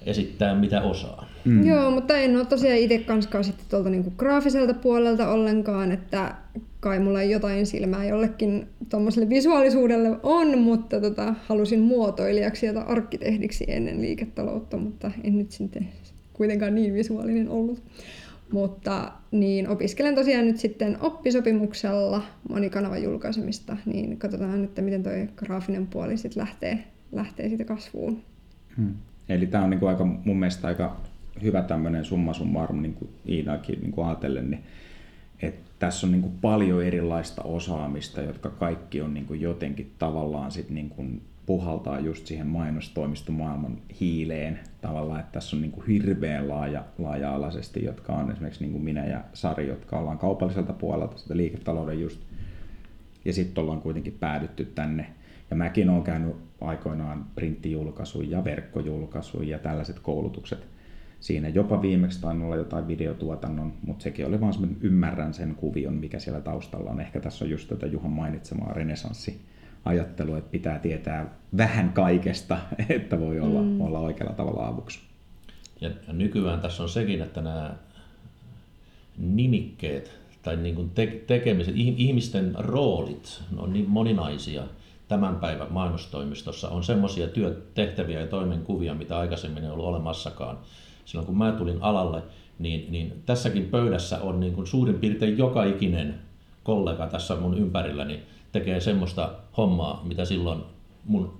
esittää 0.05 0.55
mitä 0.55 0.81
osaa. 0.81 1.29
Mm. 1.45 1.67
Joo, 1.67 1.91
mutta 1.91 2.17
en 2.17 2.37
ole 2.37 2.45
tosiaan 2.45 2.77
itse 2.77 2.97
kanskaan 2.97 3.43
sitten 3.43 3.65
tuolta 3.69 3.89
niinku 3.89 4.13
graafiselta 4.17 4.73
puolelta 4.73 5.29
ollenkaan, 5.29 5.91
että 5.91 6.35
kai 6.79 6.99
mulla 6.99 7.23
jotain 7.23 7.65
silmää 7.65 8.05
jollekin 8.05 8.67
tuommoiselle 8.89 9.29
visuaalisuudelle 9.29 10.17
on, 10.23 10.59
mutta 10.59 11.01
tota, 11.01 11.35
halusin 11.45 11.79
muotoilijaksi 11.79 12.65
ja 12.65 12.81
arkkitehdiksi 12.81 13.65
ennen 13.67 14.01
liiketaloutta, 14.01 14.77
mutta 14.77 15.11
en 15.23 15.37
nyt 15.37 15.51
sitten 15.51 15.89
kuitenkaan 16.33 16.75
niin 16.75 16.93
visuaalinen 16.93 17.49
ollut. 17.49 17.83
Mutta 18.51 19.11
niin 19.31 19.69
opiskelen 19.69 20.15
tosiaan 20.15 20.47
nyt 20.47 20.57
sitten 20.57 20.97
oppisopimuksella 21.01 22.23
monikanavan 22.49 23.03
julkaisemista, 23.03 23.77
niin 23.85 24.17
katsotaan, 24.17 24.63
että 24.63 24.81
miten 24.81 25.03
tuo 25.03 25.11
graafinen 25.35 25.87
puoli 25.87 26.17
sitten 26.17 26.41
lähtee, 26.41 26.83
lähtee 27.11 27.49
siitä 27.49 27.65
kasvuun. 27.65 28.21
Hmm. 28.77 28.93
Eli 29.31 29.47
tämä 29.47 29.63
on 29.63 29.69
niin 29.69 29.79
kuin 29.79 29.89
aika, 29.89 30.05
mun 30.05 30.39
mielestä 30.39 30.67
aika 30.67 30.97
hyvä 31.41 31.61
tämmöinen 31.61 32.05
summa 32.05 32.33
summarum, 32.33 32.81
niin 32.81 32.93
kuin 32.93 33.09
Iinakin 33.27 33.81
niin 33.81 33.91
kuin 33.91 34.07
ajatellen, 34.07 34.51
niin 34.51 34.63
että 35.41 35.71
tässä 35.79 36.07
on 36.07 36.11
niin 36.11 36.21
kuin 36.21 36.33
paljon 36.41 36.85
erilaista 36.85 37.41
osaamista, 37.41 38.21
jotka 38.21 38.49
kaikki 38.49 39.01
on 39.01 39.13
niin 39.13 39.25
kuin 39.25 39.41
jotenkin 39.41 39.91
tavallaan 39.99 40.51
sit 40.51 40.69
niin 40.69 40.89
kuin 40.89 41.21
puhaltaa 41.45 41.99
just 41.99 42.27
siihen 42.27 42.47
mainostoimistomaailman 42.47 43.77
hiileen 43.99 44.59
tavallaan, 44.81 45.19
että 45.19 45.31
tässä 45.31 45.55
on 45.55 45.61
niin 45.61 45.71
kuin 45.71 45.87
hirveän 45.87 46.49
laaja, 46.49 46.83
laaja-alaisesti, 46.97 47.83
jotka 47.83 48.13
on 48.13 48.31
esimerkiksi 48.31 48.63
niin 48.63 48.71
kuin 48.71 48.83
minä 48.83 49.05
ja 49.05 49.23
Sari, 49.33 49.67
jotka 49.67 49.99
ollaan 49.99 50.17
kaupalliselta 50.17 50.73
puolelta, 50.73 51.17
sitä 51.17 51.37
liiketalouden 51.37 52.01
just, 52.01 52.21
ja 53.25 53.33
sitten 53.33 53.61
ollaan 53.61 53.81
kuitenkin 53.81 54.17
päädytty 54.19 54.65
tänne. 54.65 55.13
Ja 55.49 55.55
mäkin 55.55 55.89
olen 55.89 56.03
käynyt 56.03 56.35
aikoinaan 56.61 57.25
printtijulkaisuja 57.35 58.29
ja 58.29 58.43
verkkojulkaisuja 58.43 59.49
ja 59.49 59.59
tällaiset 59.59 59.99
koulutukset 59.99 60.67
siinä. 61.19 61.49
Jopa 61.49 61.81
viimeksi 61.81 62.21
tainnut 62.21 62.45
olla 62.45 62.55
jotain 62.55 62.87
videotuotannon, 62.87 63.73
mutta 63.85 64.03
sekin 64.03 64.27
oli 64.27 64.41
vaan 64.41 64.53
semmoinen 64.53 64.77
ymmärrän 64.81 65.33
sen 65.33 65.55
kuvion, 65.55 65.93
mikä 65.93 66.19
siellä 66.19 66.41
taustalla 66.41 66.89
on. 66.89 67.01
Ehkä 67.01 67.19
tässä 67.19 67.45
on 67.45 67.51
just 67.51 67.67
tätä 67.67 67.85
Juhan 67.85 68.11
mainitsemaa 68.11 68.73
renesanssi 68.73 69.41
ajattelu, 69.85 70.35
että 70.35 70.51
pitää 70.51 70.79
tietää 70.79 71.29
vähän 71.57 71.93
kaikesta, 71.93 72.57
että 72.89 73.19
voi 73.19 73.39
olla, 73.39 73.61
mm. 73.61 73.81
olla 73.81 73.99
oikealla 73.99 74.33
tavalla 74.33 74.67
avuksi. 74.67 74.99
Ja, 75.81 75.91
ja 76.07 76.13
nykyään 76.13 76.59
tässä 76.59 76.83
on 76.83 76.89
sekin, 76.89 77.21
että 77.21 77.41
nämä 77.41 77.75
nimikkeet 79.17 80.19
tai 80.43 80.57
niin 80.57 80.75
kuin 80.75 80.89
te- 80.89 81.23
tekemiset, 81.27 81.73
ihmisten 81.75 82.55
roolit 82.57 83.43
on 83.57 83.73
niin 83.73 83.89
moninaisia– 83.89 84.63
tämän 85.11 85.35
päivän 85.35 85.73
mainostoimistossa 85.73 86.69
on 86.69 86.83
semmoisia 86.83 87.27
työtehtäviä 87.27 88.19
ja 88.19 88.27
toimenkuvia, 88.27 88.93
mitä 88.93 89.17
aikaisemmin 89.17 89.63
ei 89.63 89.69
ollut 89.69 89.85
olemassakaan. 89.85 90.57
Silloin 91.05 91.25
kun 91.25 91.37
mä 91.37 91.51
tulin 91.51 91.77
alalle, 91.81 92.23
niin, 92.59 92.91
niin 92.91 93.23
tässäkin 93.25 93.65
pöydässä 93.65 94.21
on 94.21 94.39
niin 94.39 94.53
kuin 94.53 94.67
suurin 94.67 94.99
piirtein 94.99 95.37
joka 95.37 95.63
ikinen 95.63 96.15
kollega 96.63 97.07
tässä 97.07 97.35
mun 97.35 97.57
ympärilläni 97.57 98.19
tekee 98.51 98.79
semmoista 98.79 99.29
hommaa, 99.57 100.01
mitä 100.03 100.25
silloin 100.25 100.63
mun 101.05 101.33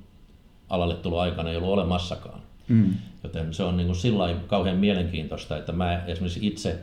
alalle 0.70 0.96
tulo 0.96 1.20
aikana 1.20 1.50
ei 1.50 1.58
ollut 1.58 1.70
olemassakaan. 1.70 2.42
Mm. 2.68 2.94
Joten 3.24 3.54
se 3.54 3.64
on 3.64 3.78
niin 3.78 3.88
kuin 3.88 3.96
sillä 3.96 4.36
kauhean 4.48 4.78
mielenkiintoista, 4.78 5.58
että 5.58 5.72
mä 5.72 6.06
esimerkiksi 6.06 6.48
itse 6.48 6.80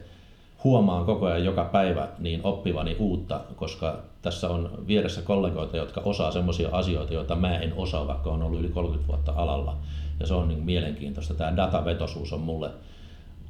huomaan 0.65 1.05
koko 1.05 1.27
ajan 1.27 1.45
joka 1.45 1.65
päivä 1.65 2.09
niin 2.19 2.41
oppivani 2.45 2.97
uutta, 2.99 3.41
koska 3.57 4.03
tässä 4.23 4.49
on 4.49 4.71
vieressä 4.87 5.23
kollegoita, 5.23 5.77
jotka 5.77 6.01
osaa 6.05 6.31
semmoisia 6.31 6.69
asioita, 6.73 7.15
joita 7.15 7.37
mä 7.37 7.59
en 7.59 7.73
osaa, 7.77 8.07
vaikka 8.07 8.31
on 8.31 8.43
ollut 8.43 8.61
yli 8.61 8.69
30 8.69 9.09
vuotta 9.09 9.33
alalla. 9.37 9.77
Ja 10.21 10.27
se 10.27 10.35
on 10.35 10.49
niin 10.49 10.65
mielenkiintoista. 10.65 11.35
Tämä 11.35 11.57
datavetosuus 11.57 12.33
on 12.33 12.41
mulle 12.41 12.71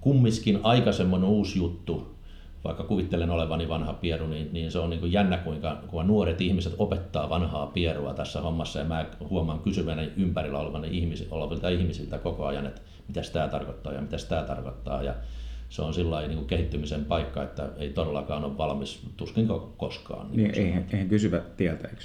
kummiskin 0.01 0.61
aika 0.63 0.93
semmoinen 0.93 1.29
uusi 1.29 1.59
juttu, 1.59 2.15
vaikka 2.65 2.85
kuvittelen 2.85 3.31
olevani 3.31 3.69
vanha 3.69 3.93
pieru, 3.93 4.27
niin, 4.27 4.49
niin 4.53 4.73
se 4.73 4.79
on 4.79 4.91
niin 4.91 5.01
kuin 5.01 5.13
jännä, 5.13 5.37
kuinka, 5.37 5.77
kuinka 5.87 6.07
nuoret 6.07 6.41
ihmiset 6.41 6.75
opettaa 6.79 7.29
vanhaa 7.29 7.67
pierua 7.67 8.15
tässä 8.15 8.41
hommassa. 8.41 8.79
Ja 8.79 8.85
mä 8.85 9.07
huomaan 9.31 9.61
kysyväni 9.61 10.13
ympärillä 10.17 10.59
olevilta 11.31 11.69
ihmisiltä 11.69 12.19
koko 12.19 12.47
ajan, 12.47 12.67
että 12.67 12.81
mitä 13.09 13.21
tämä 13.33 13.49
tarkoittaa 13.49 13.93
ja 13.93 14.01
mitä 14.01 14.17
tämä 14.29 14.43
tarkoittaa. 14.43 15.03
Ja 15.03 15.15
se 15.69 15.83
on 15.83 15.95
sillä 15.95 16.27
niin 16.27 16.47
kehittymisen 16.47 17.05
paikka, 17.05 17.43
että 17.43 17.69
ei 17.77 17.93
todellakaan 17.93 18.45
ole 18.45 18.59
valmis, 18.59 19.03
tuskin 19.17 19.49
koskaan. 19.77 20.31
Niin, 20.31 20.37
niin 20.37 20.55
eihän, 20.55 20.87
eihän 20.93 21.09
kysyvä 21.09 21.41
tieltä, 21.57 21.89
eikö? 21.89 22.03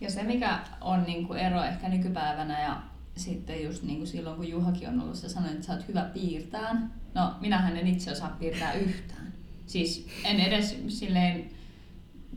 Ja 0.00 0.10
se, 0.10 0.22
mikä 0.22 0.58
on 0.80 1.02
niin 1.02 1.26
kuin 1.26 1.38
ero 1.38 1.62
ehkä 1.62 1.88
nykypäivänä 1.88 2.62
ja 2.62 2.82
sitten 3.16 3.64
just 3.64 3.82
niin 3.82 3.96
kuin 3.96 4.06
silloin, 4.06 4.36
kun 4.36 4.48
Juhakin 4.48 4.88
on 4.88 5.00
ollut, 5.00 5.16
sä 5.16 5.28
sanoit, 5.28 5.54
että 5.54 5.66
sä 5.66 5.72
oot 5.72 5.88
hyvä 5.88 6.02
piirtään. 6.02 6.92
No, 7.14 7.34
minähän 7.40 7.76
en 7.76 7.86
itse 7.86 8.10
osaa 8.10 8.36
piirtää 8.40 8.72
yhtään. 8.72 9.32
Siis 9.66 10.08
en 10.24 10.40
edes 10.40 10.76
silleen 10.88 11.50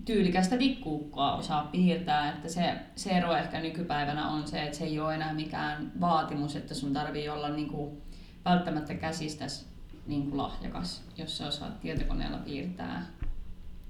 tyylikästä 0.06 0.58
tikkuukkoa 0.58 1.36
osaa 1.36 1.70
piirtää, 1.72 2.30
että 2.30 2.50
se, 2.50 2.74
se 2.96 3.10
ero 3.10 3.36
ehkä 3.36 3.60
nykypäivänä 3.60 4.30
on 4.30 4.48
se, 4.48 4.64
että 4.64 4.78
se 4.78 4.84
ei 4.84 5.00
ole 5.00 5.16
enää 5.16 5.34
mikään 5.34 5.92
vaatimus, 6.02 6.56
että 6.56 6.74
sun 6.74 6.94
tarvii 6.94 7.30
olla 7.30 7.50
niin 7.50 7.68
kuin 7.68 8.02
välttämättä 8.46 8.94
käsistäsi 8.94 9.66
niin 10.08 10.24
kuin 10.24 10.38
lahjakas, 10.38 11.04
jos 11.18 11.38
sä 11.38 11.48
osaat 11.48 11.82
tietokoneella 11.82 12.38
piirtää, 12.38 13.06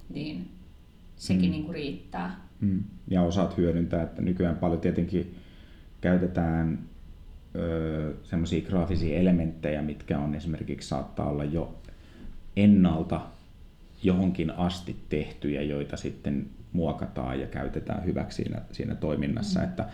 niin 0.10 0.52
sekin 1.16 1.46
mm. 1.46 1.52
niin 1.52 1.64
kuin 1.64 1.74
riittää. 1.74 2.48
Mm. 2.62 2.84
Ja 3.08 3.22
osaat 3.22 3.58
hyödyntää, 3.58 4.04
että 4.04 4.22
nykyään 4.22 4.58
paljon 4.58 4.82
tietenkin 4.82 5.36
käytetään 6.02 6.80
semmoisia 8.24 8.68
graafisia 8.68 9.20
elementtejä, 9.20 9.82
mitkä 9.82 10.20
on 10.20 10.36
esimerkiksi 10.36 10.90
saattaa 10.90 11.30
olla 11.30 11.44
jo 11.44 11.76
ennalta 12.56 13.22
johonkin 14.04 14.52
asti 14.52 14.96
tehtyjä, 15.10 15.62
joita 15.62 15.98
sitten 15.98 16.50
muokataan 16.74 17.40
ja 17.40 17.48
käytetään 17.48 18.06
hyväksi 18.06 18.44
siinä, 18.44 18.62
siinä 18.72 18.96
toiminnassa. 18.96 19.60
Mm. 19.60 19.66
Että 19.66 19.86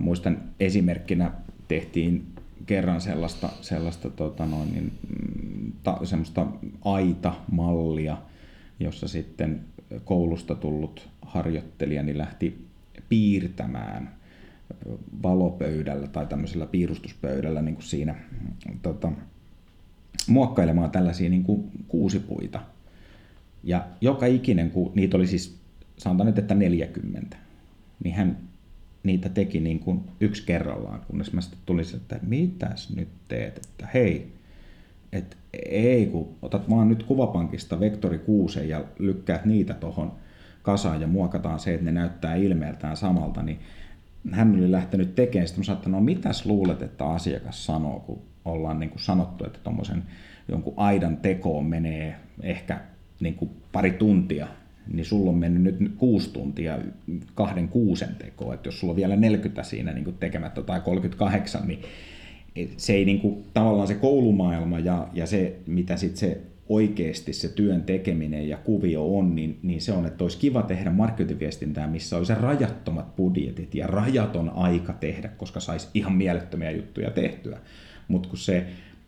muistan 0.00 0.42
esimerkkinä 0.60 1.32
tehtiin 1.68 2.26
kerran 2.66 3.00
sellaista, 3.00 3.48
sellaista 3.60 4.10
tota 4.10 4.46
noin, 4.46 4.72
niin, 4.72 4.92
mm, 5.08 5.47
ta, 5.82 5.98
semmoista 6.04 6.46
aita-mallia, 6.84 8.18
jossa 8.80 9.08
sitten 9.08 9.60
koulusta 10.04 10.54
tullut 10.54 11.08
harjoittelija 11.22 12.02
niin 12.02 12.18
lähti 12.18 12.66
piirtämään 13.08 14.18
valopöydällä 15.22 16.06
tai 16.06 16.26
tämmöisellä 16.26 16.66
piirustuspöydällä 16.66 17.62
niin 17.62 17.74
kuin 17.74 17.84
siinä 17.84 18.14
tota, 18.82 19.12
muokkailemaan 20.26 20.90
tällaisia 20.90 21.30
niin 21.30 21.44
kuin 21.44 21.70
kuusipuita. 21.88 22.60
Ja 23.64 23.86
joka 24.00 24.26
ikinen, 24.26 24.70
kun 24.70 24.92
niitä 24.94 25.16
oli 25.16 25.26
siis, 25.26 25.58
sanotaan 25.96 26.26
nyt, 26.26 26.38
että 26.38 26.54
40, 26.54 27.36
niin 28.04 28.14
hän 28.14 28.38
niitä 29.02 29.28
teki 29.28 29.60
niin 29.60 29.80
kuin 29.80 30.00
yksi 30.20 30.46
kerrallaan, 30.46 31.00
kunnes 31.08 31.32
mä 31.32 31.40
sitten 31.40 31.60
tulin, 31.66 31.84
että 31.96 32.18
mitäs 32.22 32.90
nyt 32.96 33.08
teet, 33.28 33.56
että 33.56 33.88
hei, 33.94 34.32
että 35.12 35.36
ei 35.70 36.06
kun 36.06 36.28
otat 36.42 36.70
vaan 36.70 36.88
nyt 36.88 37.02
kuvapankista 37.02 37.80
vektori 37.80 38.18
6 38.18 38.68
ja 38.68 38.84
lykkäät 38.98 39.44
niitä 39.44 39.74
tuohon 39.74 40.12
kasaan 40.62 41.00
ja 41.00 41.06
muokataan 41.06 41.58
se, 41.58 41.74
että 41.74 41.84
ne 41.84 41.92
näyttää 41.92 42.34
ilmeeltään 42.34 42.96
samalta, 42.96 43.42
niin 43.42 43.58
hän 44.30 44.54
oli 44.54 44.72
lähtenyt 44.72 45.14
tekemään 45.14 45.48
sitä, 45.48 45.72
että 45.72 45.88
no 45.88 46.00
mitäs 46.00 46.46
luulet, 46.46 46.82
että 46.82 47.04
asiakas 47.06 47.66
sanoo, 47.66 48.00
kun 48.00 48.22
ollaan 48.44 48.80
niin 48.80 48.90
kuin 48.90 49.00
sanottu, 49.00 49.44
että 49.44 49.58
tuommoisen 49.64 50.02
jonkun 50.48 50.74
aidan 50.76 51.16
tekoon 51.16 51.66
menee 51.66 52.16
ehkä 52.42 52.80
niin 53.20 53.34
kuin 53.34 53.50
pari 53.72 53.90
tuntia, 53.90 54.48
niin 54.92 55.04
sulla 55.04 55.30
on 55.30 55.38
mennyt 55.38 55.80
nyt 55.80 55.92
kuusi 55.96 56.32
tuntia 56.32 56.78
kahden 57.34 57.68
kuusen 57.68 58.14
tekoa. 58.18 58.54
Että 58.54 58.68
jos 58.68 58.80
sulla 58.80 58.90
on 58.90 58.96
vielä 58.96 59.16
40 59.16 59.62
siinä 59.62 59.92
niin 59.92 60.16
tekemättä 60.20 60.62
tai 60.62 60.80
38, 60.80 61.66
niin 61.66 61.82
se 62.76 62.92
ei 62.92 63.04
niin 63.04 63.20
kuin, 63.20 63.44
tavallaan 63.54 63.88
se 63.88 63.94
koulumaailma 63.94 64.78
ja, 64.78 65.08
ja 65.12 65.26
se, 65.26 65.56
mitä 65.66 65.96
sitten 65.96 66.18
se 66.18 66.40
oikeasti 66.68 67.32
se 67.32 67.48
työn 67.48 67.82
tekeminen 67.82 68.48
ja 68.48 68.56
kuvio 68.56 69.18
on, 69.18 69.34
niin, 69.34 69.58
niin 69.62 69.80
se 69.80 69.92
on, 69.92 70.06
että 70.06 70.24
olisi 70.24 70.38
kiva 70.38 70.62
tehdä 70.62 70.90
markkinointiviestintää, 70.90 71.86
missä 71.86 72.16
olisi 72.16 72.34
rajattomat 72.34 73.16
budjetit 73.16 73.74
ja 73.74 73.86
rajaton 73.86 74.50
aika 74.54 74.92
tehdä, 74.92 75.28
koska 75.28 75.60
saisi 75.60 75.88
ihan 75.94 76.12
mielettömiä 76.12 76.70
juttuja 76.70 77.10
tehtyä. 77.10 77.58
Mutta 78.08 78.28
kun 78.28 78.38
se 78.38 78.66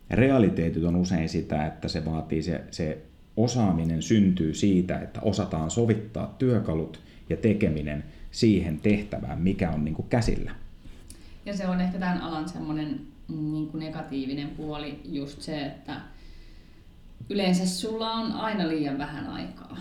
realiteetit 0.09 0.83
on 0.83 0.95
usein 0.95 1.29
sitä, 1.29 1.65
että 1.65 1.87
se 1.87 2.05
vaatii 2.05 2.43
se, 2.43 2.61
se 2.71 2.97
osaaminen 3.37 4.01
syntyy 4.01 4.53
siitä, 4.53 4.99
että 4.99 5.21
osataan 5.21 5.71
sovittaa 5.71 6.35
työkalut 6.39 6.99
ja 7.29 7.37
tekeminen 7.37 8.03
siihen 8.31 8.79
tehtävään, 8.79 9.41
mikä 9.41 9.71
on 9.71 9.85
niin 9.85 9.95
kuin 9.95 10.07
käsillä. 10.09 10.51
Ja 11.45 11.57
se 11.57 11.67
on 11.67 11.81
ehkä 11.81 11.99
tämän 11.99 12.21
alan 12.21 12.49
semmoinen 12.49 12.99
niin 13.31 13.67
kuin 13.67 13.79
negatiivinen 13.79 14.49
puoli 14.49 15.01
just 15.05 15.41
se, 15.41 15.65
että 15.65 16.01
yleensä 17.29 17.67
sulla 17.67 18.11
on 18.11 18.31
aina 18.31 18.67
liian 18.67 18.97
vähän 18.97 19.27
aikaa. 19.27 19.77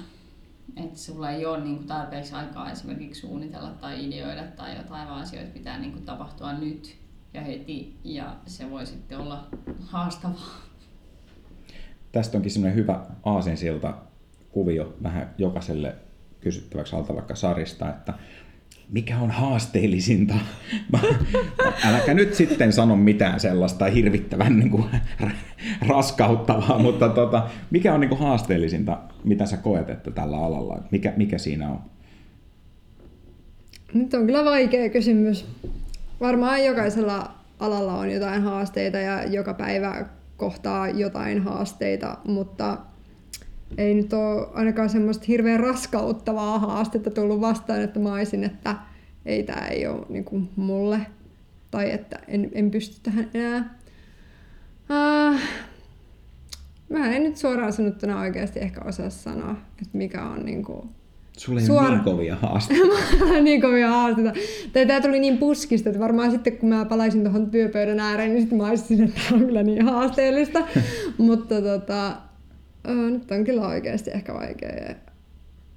Että 0.77 0.99
sulla 0.99 1.31
ei 1.31 1.47
ole 1.47 1.61
niin 1.61 1.77
kuin 1.77 1.87
tarpeeksi 1.87 2.35
aikaa 2.35 2.71
esimerkiksi 2.71 3.21
suunnitella 3.21 3.71
tai 3.71 4.07
ideoida 4.09 4.43
tai 4.43 4.77
jotain, 4.77 5.09
vaan 5.09 5.23
asioita 5.23 5.53
pitää 5.53 5.79
niin 5.79 5.93
kuin 5.93 6.05
tapahtua 6.05 6.53
nyt 6.53 6.97
ja 7.35 7.41
heti 7.41 7.97
ja 8.05 8.37
se 8.47 8.71
voi 8.71 8.87
sitten 8.87 9.19
olla 9.19 9.49
haastavaa. 9.81 10.61
Tästä 12.13 12.39
onkin 12.39 12.51
semmoinen 12.51 12.77
hyvä 12.77 13.07
aasinsilta 13.25 13.95
kuvio 14.51 14.97
vähän 15.03 15.35
jokaiselle 15.39 15.97
kysyttäväksi 16.41 16.97
alta 16.97 17.15
vaikka 17.15 17.35
Sarista, 17.35 17.91
että 17.91 18.15
mikä 18.93 19.19
on 19.19 19.31
haasteellisinta? 19.31 20.35
Äläkä 21.85 22.15
nyt 22.15 22.35
sitten 22.35 22.73
sano 22.73 22.97
mitään 22.97 23.41
sellaista 23.41 23.85
hirvittävän 23.85 24.59
niin 24.59 24.71
kuin, 24.71 24.85
raskauttavaa, 25.89 26.79
mutta 26.79 27.09
tota, 27.09 27.49
mikä 27.71 27.95
on 27.95 28.01
niin 28.01 28.09
kuin 28.09 28.21
haasteellisinta, 28.21 28.99
mitä 29.25 29.47
sä 29.47 29.57
koet, 29.57 29.91
että 29.91 30.11
tällä 30.11 30.37
alalla, 30.37 30.79
mikä, 30.91 31.13
mikä 31.17 31.39
siinä 31.39 31.71
on? 31.71 31.79
Nyt 33.95 34.15
on 34.15 34.27
kyllä 34.27 34.45
vaikea 34.45 34.89
kysymys. 34.89 35.47
Varmaan 36.21 36.65
jokaisella 36.65 37.35
alalla 37.59 37.95
on 37.95 38.11
jotain 38.11 38.43
haasteita 38.43 38.99
ja 38.99 39.25
joka 39.25 39.55
päivä 39.55 40.07
kohtaa 40.37 40.89
jotain 40.89 41.43
haasteita, 41.43 42.17
mutta 42.25 42.79
ei 43.79 43.95
nyt 43.95 44.13
ole 44.13 44.49
ainakaan 44.55 44.89
semmoista 44.89 45.25
hirveän 45.29 45.61
raskauttavaa 45.61 46.59
haastetta 46.59 47.11
tullut 47.11 47.41
vastaan, 47.41 47.81
että 47.81 48.01
mä 48.01 48.13
olisin, 48.13 48.45
että 48.45 48.77
ei 49.27 49.43
tämä 49.43 49.67
ei 49.67 49.87
ole 49.87 50.07
niin 50.09 50.25
kuin 50.25 50.51
mulle 50.57 51.01
tai 51.71 51.91
että 51.91 52.19
en, 52.29 52.51
en 52.53 52.71
pysty 52.71 53.01
tähän 53.03 53.31
enää. 53.35 53.75
Äh, 54.91 55.43
mä 56.89 57.13
en 57.17 57.23
nyt 57.23 57.37
suoraan 57.37 57.73
sanottuna 57.73 58.21
oikeasti 58.21 58.61
ehkä 58.61 58.81
osaa 58.85 59.11
sanoa, 59.11 59.57
että 59.83 59.99
mikä 59.99 60.25
on 60.25 60.45
niin 60.45 60.65
kuin 60.65 60.89
Sulla 61.41 61.61
ei 61.61 61.67
Suora... 61.67 61.89
niin 61.91 62.05
kovia 62.05 62.37
haasteita. 62.37 62.85
niin 63.43 63.61
kovia 63.61 63.89
haasteita. 63.89 64.33
Tai 64.73 64.87
tää 64.87 65.01
tuli 65.01 65.19
niin 65.19 65.39
puskista, 65.39 65.89
että 65.89 66.01
varmaan 66.01 66.31
sitten 66.31 66.57
kun 66.57 66.69
mä 66.69 66.85
palaisin 66.85 67.23
tuohon 67.25 67.51
työpöydän 67.51 68.01
ääreen, 68.01 68.31
niin 68.31 68.41
sitten 68.41 68.59
mä 68.59 68.69
olisin, 68.69 69.05
että 69.05 69.21
tämä 69.29 69.41
on 69.41 69.47
kyllä 69.47 69.63
niin 69.63 69.85
haasteellista. 69.85 70.63
Mutta 71.19 71.63
tota, 71.63 72.17
nyt 72.95 73.31
on 73.31 73.45
kyllä 73.45 73.69
oikeasti 73.69 74.11
ehkä 74.11 74.35
vaikea, 74.35 74.95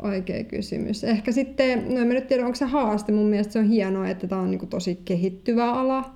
vaikea 0.04 0.44
kysymys. 0.44 1.04
Ehkä 1.04 1.32
sitten, 1.32 1.94
no 1.94 2.02
en 2.02 2.08
mä 2.08 2.14
nyt 2.14 2.28
tiedä, 2.28 2.46
onko 2.46 2.56
se 2.56 2.66
haaste. 2.66 3.12
Mun 3.12 3.26
mielestä 3.26 3.54
se 3.54 3.60
on 3.60 3.66
hienoa, 3.66 4.10
että 4.10 4.28
tämä 4.28 4.42
on 4.42 4.52
niin 4.52 4.60
kuin 4.60 4.70
tosi 4.70 5.00
kehittyvä 5.06 5.72
ala. 5.72 6.16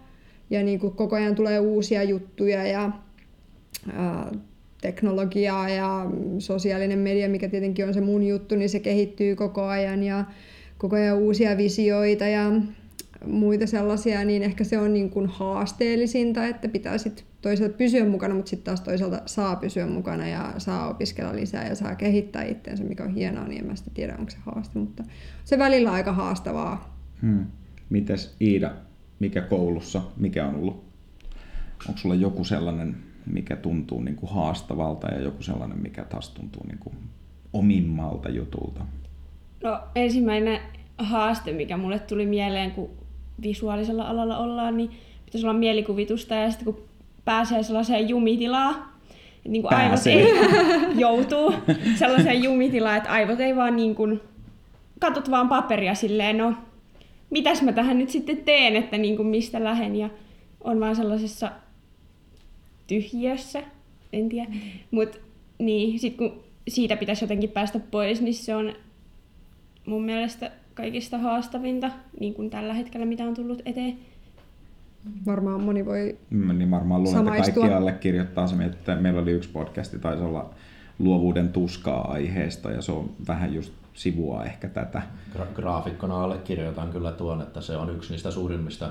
Ja 0.49 0.63
niin 0.63 0.79
kuin 0.79 0.93
koko 0.93 1.15
ajan 1.15 1.35
tulee 1.35 1.59
uusia 1.59 2.03
juttuja 2.03 2.67
ja 2.67 2.91
ää, 3.93 4.31
teknologiaa 4.81 5.69
ja 5.69 6.05
sosiaalinen 6.39 6.99
media, 6.99 7.29
mikä 7.29 7.49
tietenkin 7.49 7.87
on 7.87 7.93
se 7.93 8.01
mun 8.01 8.23
juttu, 8.23 8.55
niin 8.55 8.69
se 8.69 8.79
kehittyy 8.79 9.35
koko 9.35 9.63
ajan 9.63 10.03
ja 10.03 10.25
koko 10.77 10.95
ajan 10.95 11.17
uusia 11.17 11.57
visioita 11.57 12.27
ja 12.27 12.51
muita 13.25 13.67
sellaisia, 13.67 14.23
niin 14.23 14.43
ehkä 14.43 14.63
se 14.63 14.79
on 14.79 14.93
niin 14.93 15.09
kuin 15.09 15.27
haasteellisinta, 15.27 16.45
että 16.45 16.67
pitää 16.67 16.97
sitten 16.97 17.25
toisaalta 17.41 17.77
pysyä 17.77 18.05
mukana, 18.05 18.35
mutta 18.35 18.49
sitten 18.49 18.65
taas 18.65 18.81
toisaalta 18.81 19.21
saa 19.25 19.55
pysyä 19.55 19.87
mukana 19.87 20.27
ja 20.27 20.53
saa 20.57 20.89
opiskella 20.89 21.35
lisää 21.35 21.67
ja 21.67 21.75
saa 21.75 21.95
kehittää 21.95 22.43
itseensä, 22.43 22.83
mikä 22.83 23.03
on 23.03 23.13
hienoa, 23.13 23.47
niin 23.47 23.61
en 23.61 23.67
mä 23.67 23.75
sitten 23.75 23.93
tiedä, 23.93 24.15
onko 24.19 24.31
se 24.31 24.37
haaste, 24.45 24.79
mutta 24.79 25.03
se 25.45 25.57
välillä 25.57 25.91
aika 25.91 26.13
haastavaa. 26.13 26.99
Hmm. 27.21 27.45
Mites 27.89 28.35
Iida, 28.41 28.71
mikä 29.19 29.41
koulussa, 29.41 30.01
mikä 30.17 30.47
on 30.47 30.55
ollut? 30.55 30.85
Onko 31.87 31.97
sulla 31.99 32.15
joku 32.15 32.43
sellainen, 32.43 32.97
mikä 33.25 33.55
tuntuu 33.55 34.01
niin 34.01 34.15
kuin 34.15 34.31
haastavalta 34.31 35.07
ja 35.07 35.21
joku 35.21 35.43
sellainen, 35.43 35.79
mikä 35.79 36.03
taas 36.03 36.29
tuntuu 36.29 36.63
niin 36.67 36.79
kuin 36.79 36.95
omimmalta 37.53 38.29
jutulta? 38.29 38.85
No 39.63 39.79
ensimmäinen 39.95 40.59
haaste, 40.97 41.53
mikä 41.53 41.77
mulle 41.77 41.99
tuli 41.99 42.25
mieleen, 42.25 42.71
kun 42.71 42.89
visuaalisella 43.41 44.03
alalla 44.03 44.37
ollaan, 44.37 44.77
niin 44.77 44.91
pitäisi 45.25 45.47
olla 45.47 45.59
mielikuvitusta 45.59 46.35
ja 46.35 46.49
sitten 46.49 46.65
kun 46.65 46.83
pääsee 47.25 47.63
sellaiseen 47.63 48.09
jumitilaan, 48.09 48.75
että 48.75 49.49
niin 49.49 49.61
kuin 49.61 49.73
aivot 49.73 50.07
ei 50.07 50.27
joutuu 51.05 51.53
sellaiseen 51.95 52.43
jumitilaan, 52.43 52.97
että 52.97 53.11
aivot 53.11 53.39
ei 53.39 53.55
vaan 53.55 53.75
niin 53.75 53.95
kuin, 53.95 54.21
katot 54.99 55.31
vaan 55.31 55.49
paperia 55.49 55.95
silleen, 55.95 56.37
no 56.37 56.53
mitäs 57.29 57.61
mä 57.61 57.71
tähän 57.71 57.99
nyt 57.99 58.09
sitten 58.09 58.37
teen, 58.37 58.75
että 58.75 58.97
niin 58.97 59.15
kuin 59.15 59.27
mistä 59.27 59.63
lähden 59.63 59.95
ja 59.95 60.09
on 60.63 60.79
vaan 60.79 60.95
sellaisessa 60.95 61.51
tyhjössä, 62.87 63.63
en 64.13 64.29
tiedä. 64.29 64.47
Mutta 64.91 65.17
niin, 65.59 65.99
sit 65.99 66.17
kun 66.17 66.43
siitä 66.67 66.97
pitäisi 66.97 67.23
jotenkin 67.23 67.49
päästä 67.49 67.79
pois, 67.79 68.21
niin 68.21 68.33
se 68.33 68.55
on 68.55 68.73
mun 69.85 70.03
mielestä 70.03 70.51
kaikista 70.77 71.17
haastavinta, 71.17 71.91
niin 72.19 72.33
kuin 72.33 72.49
tällä 72.49 72.73
hetkellä, 72.73 73.05
mitä 73.05 73.23
on 73.23 73.33
tullut 73.33 73.61
eteen. 73.65 73.97
Varmaan 75.25 75.61
moni 75.61 75.85
voi 75.85 76.17
mm, 76.29 76.57
Niin 76.57 76.71
varmaan 76.71 77.03
luulen, 77.03 77.27
että 77.27 77.51
kaikki 77.51 77.73
allekirjoittaa 77.73 78.47
se, 78.47 78.63
että 78.63 78.95
meillä 78.95 79.21
oli 79.21 79.31
yksi 79.31 79.49
podcasti, 79.49 79.99
taisi 79.99 80.23
olla 80.23 80.49
luovuuden 80.99 81.49
tuskaa 81.49 82.11
aiheesta, 82.11 82.71
ja 82.71 82.81
se 82.81 82.91
on 82.91 83.09
vähän 83.27 83.53
just 83.53 83.73
sivua 83.93 84.43
ehkä 84.43 84.67
tätä. 84.67 85.01
Gra- 85.35 85.53
graafikkona 85.55 86.23
allekirjoitan 86.23 86.89
kyllä 86.89 87.11
tuon, 87.11 87.41
että 87.41 87.61
se 87.61 87.77
on 87.77 87.95
yksi 87.95 88.11
niistä 88.11 88.31
suurimmista, 88.31 88.89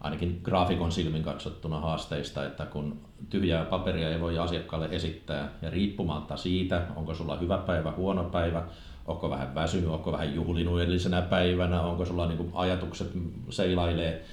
ainakin 0.00 0.40
graafikon 0.42 0.92
silmin 0.92 1.22
katsottuna 1.22 1.80
haasteista, 1.80 2.46
että 2.46 2.66
kun 2.66 2.98
tyhjää 3.30 3.64
paperia 3.64 4.10
ei 4.10 4.20
voi 4.20 4.38
asiakkaalle 4.38 4.88
esittää, 4.90 5.48
ja 5.62 5.70
riippumatta 5.70 6.36
siitä, 6.36 6.82
onko 6.96 7.14
sulla 7.14 7.36
hyvä 7.36 7.58
päivä, 7.58 7.92
huono 7.96 8.24
päivä, 8.24 8.62
onko 9.06 9.30
vähän 9.30 9.54
väsynyt, 9.54 9.88
onko 9.88 10.12
vähän 10.12 10.34
juhlinut 10.34 10.80
edellisenä 10.80 11.22
päivänä, 11.22 11.82
onko 11.82 12.04
sulla 12.04 12.26
niin 12.26 12.50
ajatukset 12.54 13.10
seilailee, 13.50 14.24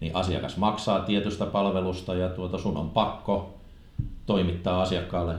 niin 0.00 0.16
asiakas 0.16 0.56
maksaa 0.56 1.00
tietystä 1.00 1.46
palvelusta 1.46 2.14
ja 2.14 2.28
tuota 2.28 2.58
sun 2.58 2.76
on 2.76 2.90
pakko 2.90 3.58
toimittaa 4.26 4.82
asiakkaalle 4.82 5.34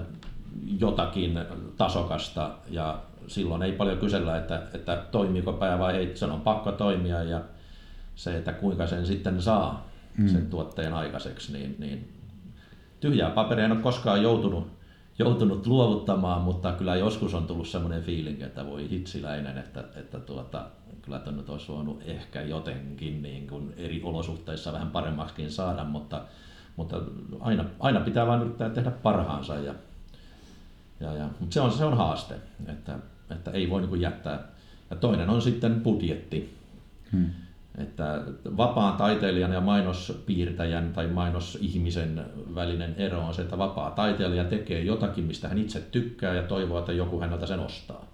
jotakin 0.80 1.40
tasokasta 1.78 2.52
ja 2.70 3.00
silloin 3.28 3.64
ei 3.64 3.72
paljon 3.72 3.98
kysellä, 3.98 4.38
että, 4.38 4.62
että 4.74 5.04
toimiiko 5.12 5.54
pää 5.54 5.80
vai 5.80 5.96
ei, 5.96 6.18
sen 6.18 6.32
on 6.32 6.42
pakko 6.42 6.72
toimia 6.72 7.24
ja 7.24 7.42
se, 8.16 8.38
että 8.38 8.54
kuinka 8.54 8.88
sen 8.88 9.06
sitten 9.06 9.42
saa 9.42 9.88
mm. 10.18 10.28
sen 10.28 10.48
tuotteen 10.48 10.94
aikaiseksi, 10.94 11.54
niin, 11.54 11.76
niin 11.80 12.14
tyhjää 13.00 13.30
paperia 13.30 13.66
en 13.66 13.72
ole 13.72 13.80
koskaan 13.80 14.24
joutunut 14.24 14.79
joutunut 15.20 15.68
luovuttamaan, 15.68 16.42
mutta 16.42 16.72
kyllä 16.72 16.96
joskus 16.96 17.34
on 17.34 17.48
tullut 17.48 17.68
semmoinen 17.68 18.04
fiilinki, 18.04 18.44
että 18.44 18.66
voi 18.66 18.90
hitsiläinen, 18.90 19.58
että, 19.58 19.84
että 19.96 20.20
tuota, 20.20 20.66
kyllä 21.02 21.20
tuonne 21.20 21.44
olisi 21.48 21.68
voinut 21.68 22.02
ehkä 22.06 22.42
jotenkin 22.42 23.22
niin 23.22 23.48
kuin 23.48 23.74
eri 23.78 24.02
olosuhteissa 24.04 24.74
vähän 24.74 24.92
paremmaksikin 24.92 25.52
saada, 25.52 25.84
mutta, 25.84 26.22
mutta 26.76 27.02
aina, 27.40 27.66
aina 27.80 28.00
pitää 28.00 28.28
vain 28.28 28.42
yrittää 28.42 28.70
tehdä 28.70 28.92
parhaansa. 28.92 29.56
Ja, 29.56 29.74
ja, 31.00 31.14
ja, 31.14 31.30
mutta 31.40 31.54
se 31.54 31.62
on, 31.62 31.72
se 31.72 31.86
on 31.86 31.98
haaste, 31.98 32.36
että, 32.68 33.00
että 33.32 33.52
ei 33.52 33.70
voi 33.70 33.82
niin 33.82 33.90
kuin 33.90 34.02
jättää. 34.02 34.48
Ja 34.90 34.96
toinen 34.96 35.30
on 35.30 35.42
sitten 35.42 35.82
budjetti. 35.82 36.58
Hmm 37.12 37.30
että 37.78 38.22
vapaan 38.58 38.98
taiteilijan 38.98 39.54
ja 39.54 39.62
mainospiirtäjän 39.62 40.94
tai 40.94 41.08
mainosihmisen 41.08 42.26
välinen 42.56 42.96
ero 42.98 43.20
on 43.20 43.34
se, 43.34 43.42
että 43.42 43.58
vapaa 43.58 43.92
taiteilija 43.92 44.44
tekee 44.44 44.82
jotakin, 44.82 45.24
mistä 45.24 45.48
hän 45.48 45.58
itse 45.58 45.80
tykkää 45.80 46.34
ja 46.34 46.44
toivoo, 46.44 46.80
että 46.80 46.92
joku 46.92 47.20
häneltä 47.20 47.46
sen 47.46 47.60
ostaa. 47.60 48.06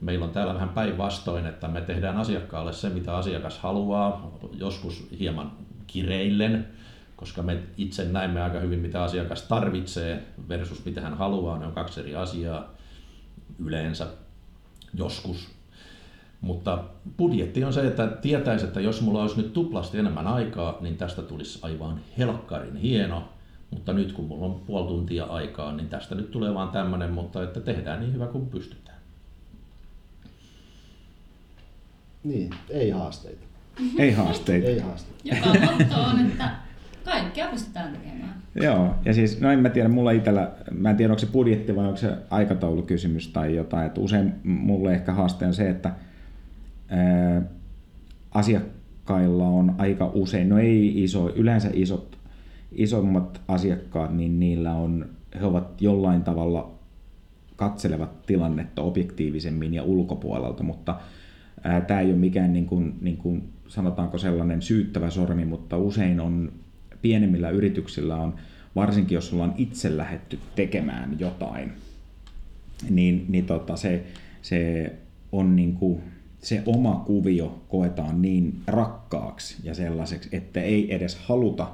Meillä 0.00 0.24
on 0.24 0.30
täällä 0.30 0.54
vähän 0.54 0.68
päinvastoin, 0.68 1.46
että 1.46 1.68
me 1.68 1.80
tehdään 1.80 2.16
asiakkaalle 2.16 2.72
se, 2.72 2.88
mitä 2.88 3.16
asiakas 3.16 3.58
haluaa, 3.58 4.38
joskus 4.52 5.08
hieman 5.18 5.52
kireillen, 5.86 6.68
koska 7.16 7.42
me 7.42 7.58
itse 7.76 8.04
näemme 8.04 8.42
aika 8.42 8.58
hyvin, 8.58 8.78
mitä 8.78 9.02
asiakas 9.02 9.42
tarvitsee 9.42 10.22
versus 10.48 10.84
mitä 10.84 11.00
hän 11.00 11.18
haluaa. 11.18 11.58
Ne 11.58 11.66
on 11.66 11.72
kaksi 11.72 12.00
eri 12.00 12.16
asiaa 12.16 12.72
yleensä, 13.58 14.06
joskus 14.94 15.50
mutta 16.42 16.84
budjetti 17.18 17.64
on 17.64 17.72
se, 17.72 17.86
että 17.86 18.06
tietäisi, 18.06 18.64
että 18.64 18.80
jos 18.80 19.02
mulla 19.02 19.22
olisi 19.22 19.36
nyt 19.36 19.52
tuplasti 19.52 19.98
enemmän 19.98 20.26
aikaa, 20.26 20.78
niin 20.80 20.96
tästä 20.96 21.22
tulisi 21.22 21.58
aivan 21.62 22.00
helkkarin 22.18 22.76
hieno. 22.76 23.28
Mutta 23.70 23.92
nyt 23.92 24.12
kun 24.12 24.24
mulla 24.24 24.46
on 24.46 24.60
puoli 24.66 24.88
tuntia 24.88 25.24
aikaa, 25.24 25.72
niin 25.72 25.88
tästä 25.88 26.14
nyt 26.14 26.30
tulee 26.30 26.54
vaan 26.54 26.68
tämmöinen, 26.68 27.12
mutta 27.12 27.42
että 27.42 27.60
tehdään 27.60 28.00
niin 28.00 28.14
hyvä 28.14 28.26
kuin 28.26 28.46
pystytään. 28.46 28.98
Niin, 32.24 32.50
ei 32.70 32.90
haasteita. 32.90 33.46
Ei 33.98 34.12
haasteita. 34.12 34.68
Ei 34.68 34.78
haasteita. 34.78 35.22
Joka 35.24 35.72
motto 35.72 35.94
on, 35.94 36.26
että 36.26 36.50
Kaikkea 37.04 37.48
pystytään 37.48 37.92
tekemään. 37.92 38.34
Joo, 38.54 38.94
ja 39.04 39.14
siis, 39.14 39.40
no 39.40 39.50
en 39.50 39.58
mä 39.58 39.68
tiedä, 39.68 39.88
mulla 39.88 40.10
itsellä, 40.10 40.50
mä 40.70 40.90
en 40.90 40.96
tiedä 40.96 41.12
onko 41.12 41.20
se 41.20 41.26
budjetti 41.26 41.76
vai 41.76 41.86
onko 41.86 41.96
se 41.96 42.16
aikataulukysymys 42.30 43.28
tai 43.28 43.56
jotain, 43.56 43.86
että 43.86 44.00
usein 44.00 44.32
mulle 44.44 44.92
ehkä 44.92 45.12
haaste 45.12 45.46
on 45.46 45.54
se, 45.54 45.70
että 45.70 45.92
ää, 46.92 47.42
asiakkailla 48.30 49.48
on 49.48 49.74
aika 49.78 50.10
usein, 50.14 50.48
no 50.48 50.58
ei 50.58 51.02
iso, 51.02 51.32
yleensä 51.34 51.70
isot, 51.72 52.18
isommat 52.72 53.40
asiakkaat, 53.48 54.16
niin 54.16 54.40
niillä 54.40 54.74
on, 54.74 55.08
he 55.40 55.46
ovat 55.46 55.82
jollain 55.82 56.22
tavalla 56.22 56.70
katselevat 57.56 58.26
tilannetta 58.26 58.82
objektiivisemmin 58.82 59.74
ja 59.74 59.82
ulkopuolelta, 59.82 60.62
mutta 60.62 61.00
tämä 61.86 62.00
ei 62.00 62.06
ole 62.06 62.16
mikään 62.16 62.52
niin 62.52 62.66
kuin, 62.66 62.94
niin 63.00 63.16
kuin, 63.16 63.48
sanotaanko 63.68 64.18
sellainen 64.18 64.62
syyttävä 64.62 65.10
sormi, 65.10 65.44
mutta 65.44 65.76
usein 65.76 66.20
on 66.20 66.52
pienemmillä 67.02 67.50
yrityksillä 67.50 68.16
on, 68.16 68.34
varsinkin 68.76 69.14
jos 69.14 69.32
ollaan 69.32 69.54
itse 69.56 69.96
lähetty 69.96 70.38
tekemään 70.54 71.16
jotain, 71.18 71.72
niin, 72.90 73.26
niin 73.28 73.46
tota 73.46 73.76
se, 73.76 74.04
se 74.42 74.92
on 75.32 75.56
niin 75.56 75.74
kuin, 75.74 76.00
se 76.42 76.62
oma 76.66 77.02
kuvio 77.06 77.62
koetaan 77.68 78.22
niin 78.22 78.62
rakkaaksi 78.66 79.56
ja 79.62 79.74
sellaiseksi, 79.74 80.28
että 80.32 80.60
ei 80.60 80.94
edes 80.94 81.16
haluta 81.16 81.68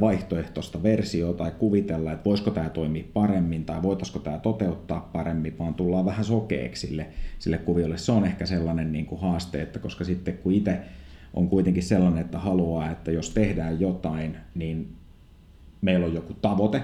vaihtoehtoista 0.00 0.82
versiota 0.82 1.38
tai 1.44 1.52
kuvitella, 1.58 2.12
että 2.12 2.24
voisiko 2.24 2.50
tämä 2.50 2.68
toimia 2.68 3.04
paremmin 3.12 3.64
tai 3.64 3.82
voitaisiko 3.82 4.18
tämä 4.18 4.38
toteuttaa 4.38 5.10
paremmin, 5.12 5.58
vaan 5.58 5.74
tullaan 5.74 6.04
vähän 6.04 6.24
sokeeksi 6.24 6.86
sille, 6.86 7.06
sille 7.38 7.58
kuviolle. 7.58 7.98
Se 7.98 8.12
on 8.12 8.24
ehkä 8.24 8.46
sellainen 8.46 8.92
niin 8.92 9.06
kuin 9.06 9.20
haaste, 9.20 9.62
että 9.62 9.78
koska 9.78 10.04
sitten 10.04 10.38
kun 10.38 10.52
itse 10.52 10.80
on 11.34 11.48
kuitenkin 11.48 11.82
sellainen, 11.82 12.24
että 12.24 12.38
haluaa, 12.38 12.90
että 12.90 13.10
jos 13.10 13.30
tehdään 13.30 13.80
jotain, 13.80 14.36
niin 14.54 14.92
meillä 15.80 16.06
on 16.06 16.14
joku 16.14 16.34
tavoite, 16.34 16.82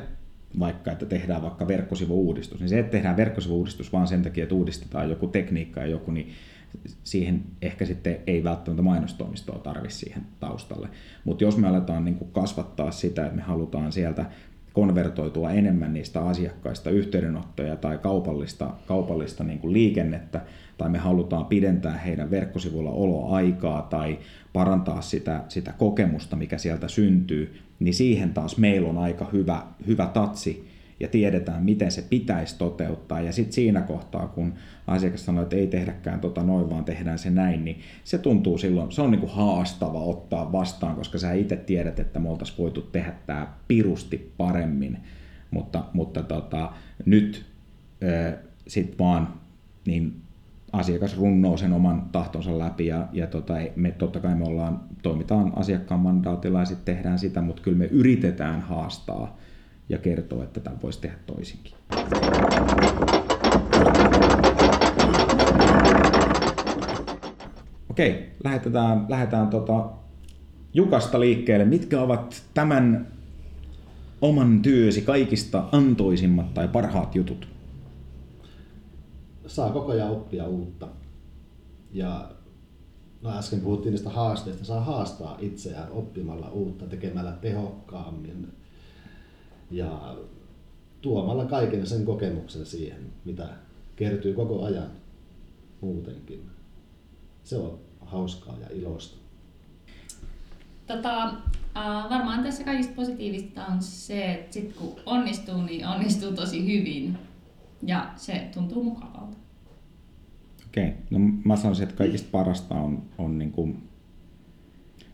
vaikka 0.59 0.93
että 0.93 1.07
tehdään 1.07 1.43
vaikka 1.43 1.69
verkkosivu-uudistus, 1.69 2.61
niin 2.61 2.69
se, 2.69 2.79
että 2.79 2.91
tehdään 2.91 3.17
verkkosivu-uudistus 3.17 3.93
vaan 3.93 4.09
sen 4.09 4.23
takia, 4.23 4.43
että 4.43 4.55
uudistetaan 4.55 5.11
joku 5.11 5.27
tekniikka 5.27 5.81
ja 5.81 5.87
joku, 5.87 6.11
niin 6.11 6.31
siihen 7.05 7.43
ehkä 7.63 7.85
sitten 7.87 8.17
ei 8.27 8.45
välttämättä 8.45 8.83
mainostoimistoa 8.83 9.59
tarvi 9.59 9.91
siihen 9.91 10.23
taustalle. 10.41 10.89
Mutta 11.25 11.45
jos 11.45 11.57
me 11.57 11.69
aletaan 11.69 12.05
niin 12.05 12.15
kuin 12.15 12.33
kasvattaa 12.33 12.91
sitä, 12.91 13.25
että 13.25 13.37
me 13.37 13.43
halutaan 13.43 13.93
sieltä 13.93 14.27
konvertoitua 14.73 15.51
enemmän 15.51 15.93
niistä 15.93 16.21
asiakkaista 16.21 16.91
yhteydenottoja 16.91 17.77
tai 17.77 17.99
kaupallista, 17.99 18.71
kaupallista 18.87 19.45
niin 19.45 19.59
kuin 19.59 19.73
liikennettä, 19.73 20.41
tai 20.79 20.89
me 20.89 20.99
halutaan 20.99 21.47
pidentää 21.47 21.99
heidän 21.99 22.31
verkkosivuilla 22.31 22.91
oloaikaa 22.91 23.83
tai 23.83 24.19
parantaa 24.53 25.01
sitä, 25.01 25.45
sitä 25.49 25.73
kokemusta, 25.73 26.37
mikä 26.37 26.59
sieltä 26.59 26.89
syntyy, 26.89 27.61
niin 27.81 27.95
siihen 27.95 28.35
taas 28.35 28.57
meillä 28.57 28.89
on 28.89 28.99
aika 28.99 29.29
hyvä, 29.33 29.63
hyvä 29.87 30.07
tatsi 30.07 30.71
ja 31.01 31.09
tiedetään, 31.09 31.65
miten 31.65 31.91
se 31.91 32.03
pitäisi 32.03 32.59
toteuttaa. 32.59 33.21
Ja 33.21 33.33
sitten 33.33 33.53
siinä 33.53 33.83
kohtaa, 33.83 34.29
kun 34.29 34.55
asiakas 34.87 35.25
sanoo, 35.25 35.43
että 35.43 35.57
ei 35.57 35.67
tehdäkään 35.67 36.21
tota 36.21 36.43
noin, 36.43 36.71
vaan 36.71 36.85
tehdään 36.85 37.19
se 37.19 37.31
näin, 37.31 37.65
niin 37.65 37.81
se 38.05 38.19
tuntuu 38.19 38.59
silloin, 38.59 38.93
se 38.93 39.03
on 39.03 39.11
niin 39.11 39.21
kuin 39.21 39.33
haastava 39.33 40.01
ottaa 40.01 40.53
vastaan, 40.53 40.97
koska 40.97 41.19
sä 41.19 41.33
itse 41.33 41.57
tiedät, 41.57 42.01
että 42.01 42.19
me 42.19 42.29
oltaisiin 42.29 42.59
voitu 42.59 42.83
tehdä 42.83 43.13
tämä 43.27 43.55
pirusti 43.69 44.33
paremmin. 44.37 44.99
Mutta, 45.51 45.85
mutta 45.93 46.23
tota, 46.23 46.73
nyt 47.05 47.47
sitten 48.67 48.99
vaan 48.99 49.35
niin 49.87 50.23
asiakas 50.73 51.17
runnoo 51.17 51.57
sen 51.57 51.73
oman 51.73 52.09
tahtonsa 52.13 52.59
läpi 52.59 52.87
ja, 52.87 53.09
ja 53.13 53.27
tota, 53.27 53.55
me 53.77 53.91
totta 53.91 54.21
kai 54.21 54.35
me 54.35 54.45
ollaan, 54.45 54.81
toimitaan 55.03 55.53
asiakkaan 55.57 56.01
mandaatilla 56.01 56.61
ja 56.61 56.65
sitten 56.65 56.95
tehdään 56.97 57.19
sitä, 57.19 57.41
mutta 57.41 57.63
kyllä 57.63 57.79
me 57.79 57.85
yritetään 57.85 58.61
haastaa 58.61 59.37
ja 59.89 59.99
kertoa, 59.99 60.45
että 60.45 60.61
tämä 60.61 60.77
voisi 60.83 61.01
tehdä 61.01 61.17
toisinkin. 61.27 61.73
Okei, 67.91 68.33
lähdetään, 68.45 69.07
lähdetään 69.09 69.49
tota 69.49 69.91
Jukasta 70.75 71.21
liikkeelle. 71.21 71.65
Mitkä 71.65 72.01
ovat 72.01 72.43
tämän 72.55 73.07
oman 74.21 74.63
työsi 74.63 75.03
kaikista 75.03 75.65
antoisimmat 75.73 76.55
tai 76.55 76.69
parhaat 76.69 77.15
jutut? 77.15 77.60
Saa 79.51 79.71
koko 79.71 79.93
ajan 79.93 80.11
oppia 80.11 80.47
uutta. 80.47 80.89
Ja 81.93 82.31
no 83.23 83.39
äsken 83.39 83.61
puhuttiin 83.61 83.91
niistä 83.91 84.11
haasteista, 84.11 84.65
saa 84.65 84.81
haastaa 84.81 85.37
itseään 85.41 85.93
oppimalla 85.93 86.51
uutta, 86.51 86.87
tekemällä 86.87 87.33
tehokkaammin, 87.33 88.53
ja 89.71 90.17
tuomalla 91.01 91.45
kaiken 91.45 91.87
sen 91.87 92.05
kokemuksen 92.05 92.67
siihen, 92.67 93.13
mitä 93.25 93.49
kertyy 93.97 94.35
koko 94.35 94.65
ajan 94.65 94.91
muutenkin. 95.81 96.51
Se 97.45 97.59
on 97.59 97.79
hauskaa 98.01 98.59
ja 98.61 98.67
iloista. 98.71 99.17
Tota, 100.87 101.35
varmaan 102.11 102.43
tässä 102.43 102.65
kaikista 102.65 102.95
positiivista 102.95 103.67
on 103.67 103.83
se, 103.83 104.33
että 104.33 104.53
sit 104.53 104.73
kun 104.77 104.97
onnistuu, 105.07 105.63
niin 105.63 105.87
onnistuu 105.87 106.33
tosi 106.33 106.67
hyvin. 106.67 107.19
Ja 107.83 108.13
se 108.17 108.49
tuntuu 108.55 108.85
mukavalta. 108.85 109.40
Okei, 110.71 110.89
okay. 110.89 110.99
no 111.11 111.19
mä 111.45 111.57
sanoisin, 111.57 111.83
että 111.83 111.97
kaikista 111.97 112.29
parasta 112.33 112.75
on, 112.75 113.03
on 113.19 113.39
niin 113.39 113.53
kuin 113.53 113.83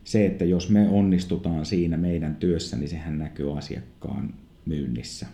se, 0.03 0.25
että 0.25 0.45
jos 0.45 0.69
me 0.69 0.87
onnistutaan 0.89 1.65
siinä 1.65 1.97
meidän 1.97 2.35
työssä, 2.35 2.77
niin 2.77 2.89
sehän 2.89 3.17
näkyy 3.17 3.57
asiakkaan 3.57 4.33
myynnissä 4.65 5.27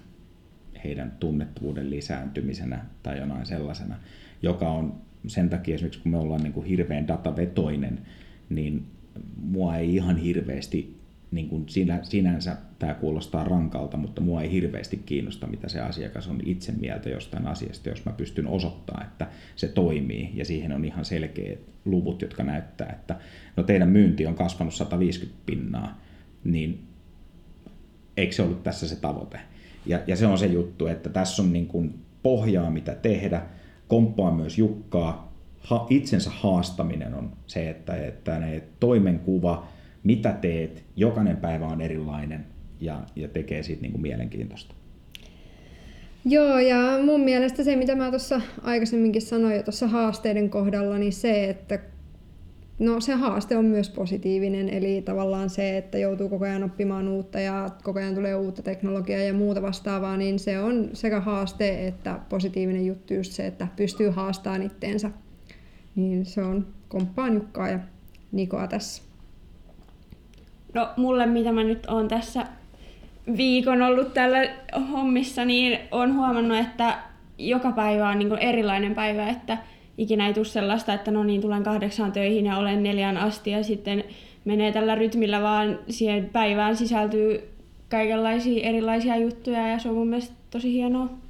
heidän 0.83 1.11
tunnettavuuden 1.19 1.89
lisääntymisenä 1.89 2.85
tai 3.03 3.17
jonain 3.17 3.45
sellaisena, 3.45 3.95
joka 4.41 4.71
on 4.71 4.93
sen 5.27 5.49
takia 5.49 5.75
esimerkiksi 5.75 6.01
kun 6.01 6.11
me 6.11 6.17
ollaan 6.17 6.43
niin 6.43 6.53
kuin 6.53 6.65
hirveän 6.65 7.07
datavetoinen, 7.07 7.99
niin 8.49 8.85
mua 9.37 9.77
ei 9.77 9.95
ihan 9.95 10.17
hirveästi, 10.17 10.97
niin 11.33 11.49
kuin 11.49 11.69
sinä, 11.69 11.99
sinänsä 12.03 12.57
tämä 12.79 12.93
kuulostaa 12.93 13.43
rankalta, 13.43 13.97
mutta 13.97 14.21
mua 14.21 14.41
ei 14.41 14.51
hirveästi 14.51 14.97
kiinnosta, 15.05 15.47
mitä 15.47 15.69
se 15.69 15.79
asiakas 15.79 16.27
on 16.27 16.39
itse 16.45 16.71
mieltä 16.71 17.09
jostain 17.09 17.47
asiasta, 17.47 17.89
jos 17.89 18.05
mä 18.05 18.11
pystyn 18.11 18.47
osoittamaan, 18.47 19.05
että 19.05 19.27
se 19.55 19.67
toimii 19.67 20.31
ja 20.33 20.45
siihen 20.45 20.71
on 20.71 20.85
ihan 20.85 21.05
selkeät 21.05 21.59
luvut, 21.85 22.21
jotka 22.21 22.43
näyttää, 22.43 22.89
että 22.99 23.15
no 23.57 23.63
teidän 23.63 23.89
myynti 23.89 24.25
on 24.25 24.35
kasvanut 24.35 24.73
150 24.73 25.41
pinnaa, 25.45 26.01
niin 26.43 26.83
eikö 28.17 28.33
se 28.33 28.41
ollut 28.41 28.63
tässä 28.63 28.87
se 28.87 28.95
tavoite? 28.95 29.39
Ja, 29.85 29.99
ja 30.07 30.15
se 30.15 30.27
on 30.27 30.37
se 30.37 30.45
juttu, 30.45 30.87
että 30.87 31.09
tässä 31.09 31.41
on 31.41 31.53
niin 31.53 31.67
kuin 31.67 31.93
pohjaa 32.23 32.69
mitä 32.69 32.95
tehdä, 32.95 33.41
komppaa 33.87 34.31
myös 34.31 34.57
Jukkaa, 34.57 35.33
ha, 35.59 35.87
itsensä 35.89 36.29
haastaminen 36.29 37.13
on 37.13 37.31
se, 37.47 37.69
että, 37.69 37.95
että 37.95 38.39
ne 38.39 38.63
toimenkuva, 38.79 39.67
mitä 40.03 40.31
teet, 40.31 40.83
jokainen 40.95 41.37
päivä 41.37 41.67
on 41.67 41.81
erilainen 41.81 42.45
ja, 42.81 43.01
ja 43.15 43.27
tekee 43.27 43.63
siitä 43.63 43.81
niin 43.81 43.91
kuin 43.91 44.01
mielenkiintoista. 44.01 44.75
Joo, 46.25 46.59
ja 46.59 46.77
mun 47.05 47.21
mielestä 47.21 47.63
se, 47.63 47.75
mitä 47.75 47.95
mä 47.95 48.09
tuossa 48.09 48.41
aikaisemminkin 48.61 49.21
sanoin 49.21 49.55
jo 49.55 49.63
tuossa 49.63 49.87
haasteiden 49.87 50.49
kohdalla, 50.49 50.97
niin 50.97 51.13
se, 51.13 51.49
että 51.49 51.79
No 52.79 53.01
se 53.01 53.13
haaste 53.13 53.57
on 53.57 53.65
myös 53.65 53.89
positiivinen, 53.89 54.69
eli 54.69 55.01
tavallaan 55.01 55.49
se, 55.49 55.77
että 55.77 55.97
joutuu 55.97 56.29
koko 56.29 56.45
ajan 56.45 56.63
oppimaan 56.63 57.07
uutta 57.07 57.39
ja 57.39 57.69
koko 57.83 57.99
ajan 57.99 58.15
tulee 58.15 58.35
uutta 58.35 58.61
teknologiaa 58.61 59.21
ja 59.21 59.33
muuta 59.33 59.61
vastaavaa, 59.61 60.17
niin 60.17 60.39
se 60.39 60.59
on 60.59 60.89
sekä 60.93 61.19
haaste 61.19 61.87
että 61.87 62.19
positiivinen 62.29 62.85
juttu 62.85 63.13
just 63.13 63.31
se, 63.31 63.47
että 63.47 63.67
pystyy 63.75 64.09
haastamaan 64.09 64.61
itteensä. 64.61 65.11
Niin 65.95 66.25
se 66.25 66.43
on 66.43 66.67
komppaan 66.87 67.33
Jukkaa 67.33 67.69
ja 67.69 67.79
Nikoa 68.31 68.67
tässä. 68.67 69.03
No 70.73 70.89
mulle, 70.97 71.25
mitä 71.25 71.51
mä 71.51 71.63
nyt 71.63 71.85
oon 71.85 72.07
tässä 72.07 72.45
viikon 73.37 73.81
ollut 73.81 74.13
tällä 74.13 74.39
hommissa, 74.91 75.45
niin 75.45 75.79
on 75.91 76.15
huomannut, 76.15 76.57
että 76.57 76.97
joka 77.37 77.71
päivä 77.71 78.09
on 78.09 78.19
niin 78.19 78.37
erilainen 78.37 78.95
päivä, 78.95 79.29
että 79.29 79.57
ikinä 79.97 80.27
ei 80.27 80.33
tule 80.33 80.45
sellaista, 80.45 80.93
että 80.93 81.11
no 81.11 81.23
niin, 81.23 81.41
tulen 81.41 81.63
kahdeksaan 81.63 82.11
töihin 82.11 82.45
ja 82.45 82.57
olen 82.57 82.83
neljään 82.83 83.17
asti 83.17 83.51
ja 83.51 83.63
sitten 83.63 84.03
menee 84.45 84.71
tällä 84.71 84.95
rytmillä, 84.95 85.41
vaan 85.41 85.79
siihen 85.89 86.29
päivään 86.29 86.75
sisältyy 86.75 87.49
kaikenlaisia 87.89 88.69
erilaisia 88.69 89.17
juttuja 89.17 89.67
ja 89.67 89.79
se 89.79 89.89
on 89.89 89.95
mun 89.95 90.07
mielestä 90.07 90.35
tosi 90.51 90.73
hienoa. 90.73 91.22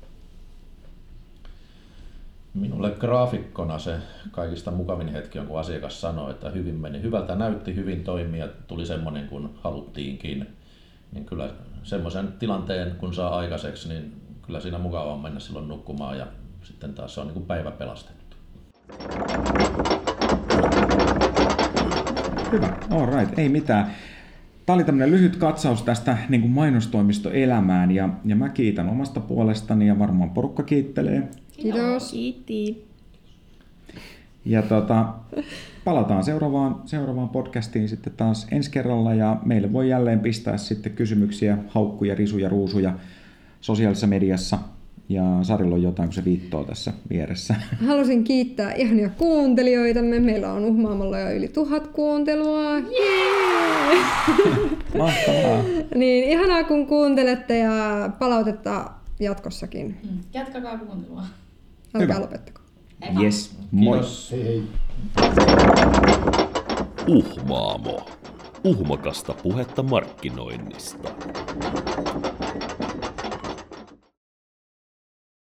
Minulle 2.53 2.91
graafikkona 2.99 3.79
se 3.79 3.95
kaikista 4.31 4.71
mukavin 4.71 5.07
hetki 5.07 5.39
on, 5.39 5.47
kun 5.47 5.59
asiakas 5.59 6.01
sanoi, 6.01 6.31
että 6.31 6.49
hyvin 6.49 6.75
meni. 6.75 7.01
Hyvältä 7.01 7.35
näytti, 7.35 7.75
hyvin 7.75 8.03
toimi 8.03 8.39
ja 8.39 8.47
tuli 8.67 8.85
semmoinen 8.85 9.27
kuin 9.27 9.49
haluttiinkin. 9.55 10.47
Niin 11.11 11.25
kyllä 11.25 11.49
semmoisen 11.83 12.27
tilanteen, 12.39 12.95
kun 12.95 13.13
saa 13.13 13.37
aikaiseksi, 13.37 13.89
niin 13.89 14.13
kyllä 14.41 14.59
siinä 14.59 14.77
mukava 14.77 15.13
on 15.13 15.19
mennä 15.19 15.39
silloin 15.39 15.67
nukkumaan 15.67 16.17
ja 16.17 16.27
sitten 16.63 16.93
taas 16.93 17.13
se 17.13 17.19
on 17.19 17.27
niin 17.27 17.33
kuin 17.33 17.45
päivä 17.45 17.71
pelastettu. 17.71 18.37
Hyvä, 22.51 22.77
all 22.91 23.19
right, 23.19 23.39
ei 23.39 23.49
mitään. 23.49 23.91
Tämä 24.65 24.75
oli 24.75 24.83
tämmöinen 24.83 25.11
lyhyt 25.11 25.35
katsaus 25.35 25.83
tästä 25.83 26.17
niin 26.29 26.41
kuin 26.41 26.51
mainostoimistoelämään 26.51 27.91
ja, 27.91 28.09
ja 28.25 28.35
mä 28.35 28.49
kiitän 28.49 28.89
omasta 28.89 29.19
puolestani 29.19 29.87
ja 29.87 29.99
varmaan 29.99 30.29
porukka 30.29 30.63
kiittelee. 30.63 31.29
Kiitos. 31.57 32.11
Kiitti. 32.11 32.85
Ja 34.45 34.61
tota, 34.61 35.13
palataan 35.83 36.23
seuraavaan, 36.23 36.81
seuraavaan 36.85 37.29
podcastiin 37.29 37.89
sitten 37.89 38.13
taas 38.17 38.47
ensi 38.51 38.71
kerralla 38.71 39.13
ja 39.13 39.37
meille 39.45 39.73
voi 39.73 39.89
jälleen 39.89 40.19
pistää 40.19 40.57
sitten 40.57 40.91
kysymyksiä, 40.91 41.57
haukkuja, 41.67 42.15
risuja, 42.15 42.49
ruusuja 42.49 42.93
sosiaalisessa 43.61 44.07
mediassa. 44.07 44.59
Ja 45.09 45.23
Sarilla 45.41 45.75
on 45.75 45.83
jotain, 45.83 46.07
kun 46.09 46.13
se 46.13 46.25
viittoo 46.25 46.63
tässä 46.63 46.93
vieressä. 47.09 47.55
Halusin 47.87 48.23
kiittää 48.23 48.73
ihania 48.73 49.09
kuuntelijoitamme. 49.09 50.19
Meillä 50.19 50.53
on 50.53 50.65
Uhmaamalla 50.65 51.19
jo 51.19 51.31
yli 51.31 51.47
tuhat 51.47 51.87
kuuntelua. 51.87 52.79
Jee! 52.79 53.97
Mahtavaa. 54.97 55.63
niin, 55.95 56.29
ihanaa 56.29 56.63
kun 56.63 56.87
kuuntelette 56.87 57.57
ja 57.57 58.09
palautetta 58.19 58.91
jatkossakin. 59.19 59.97
Mm. 60.03 60.19
Jatkakaa 60.33 60.77
kuuntelua. 60.77 61.23
Hyvä. 61.99 62.19
lopettako. 62.21 62.61
Yes, 63.21 63.57
moi. 63.71 63.97
Kiitos. 63.97 64.31
Hei 64.31 64.43
hei. 64.43 64.63
Uhmaamo. 67.07 68.05
Uhmakasta 68.63 69.33
puhetta 69.33 69.83
markkinoinnista. 69.83 71.09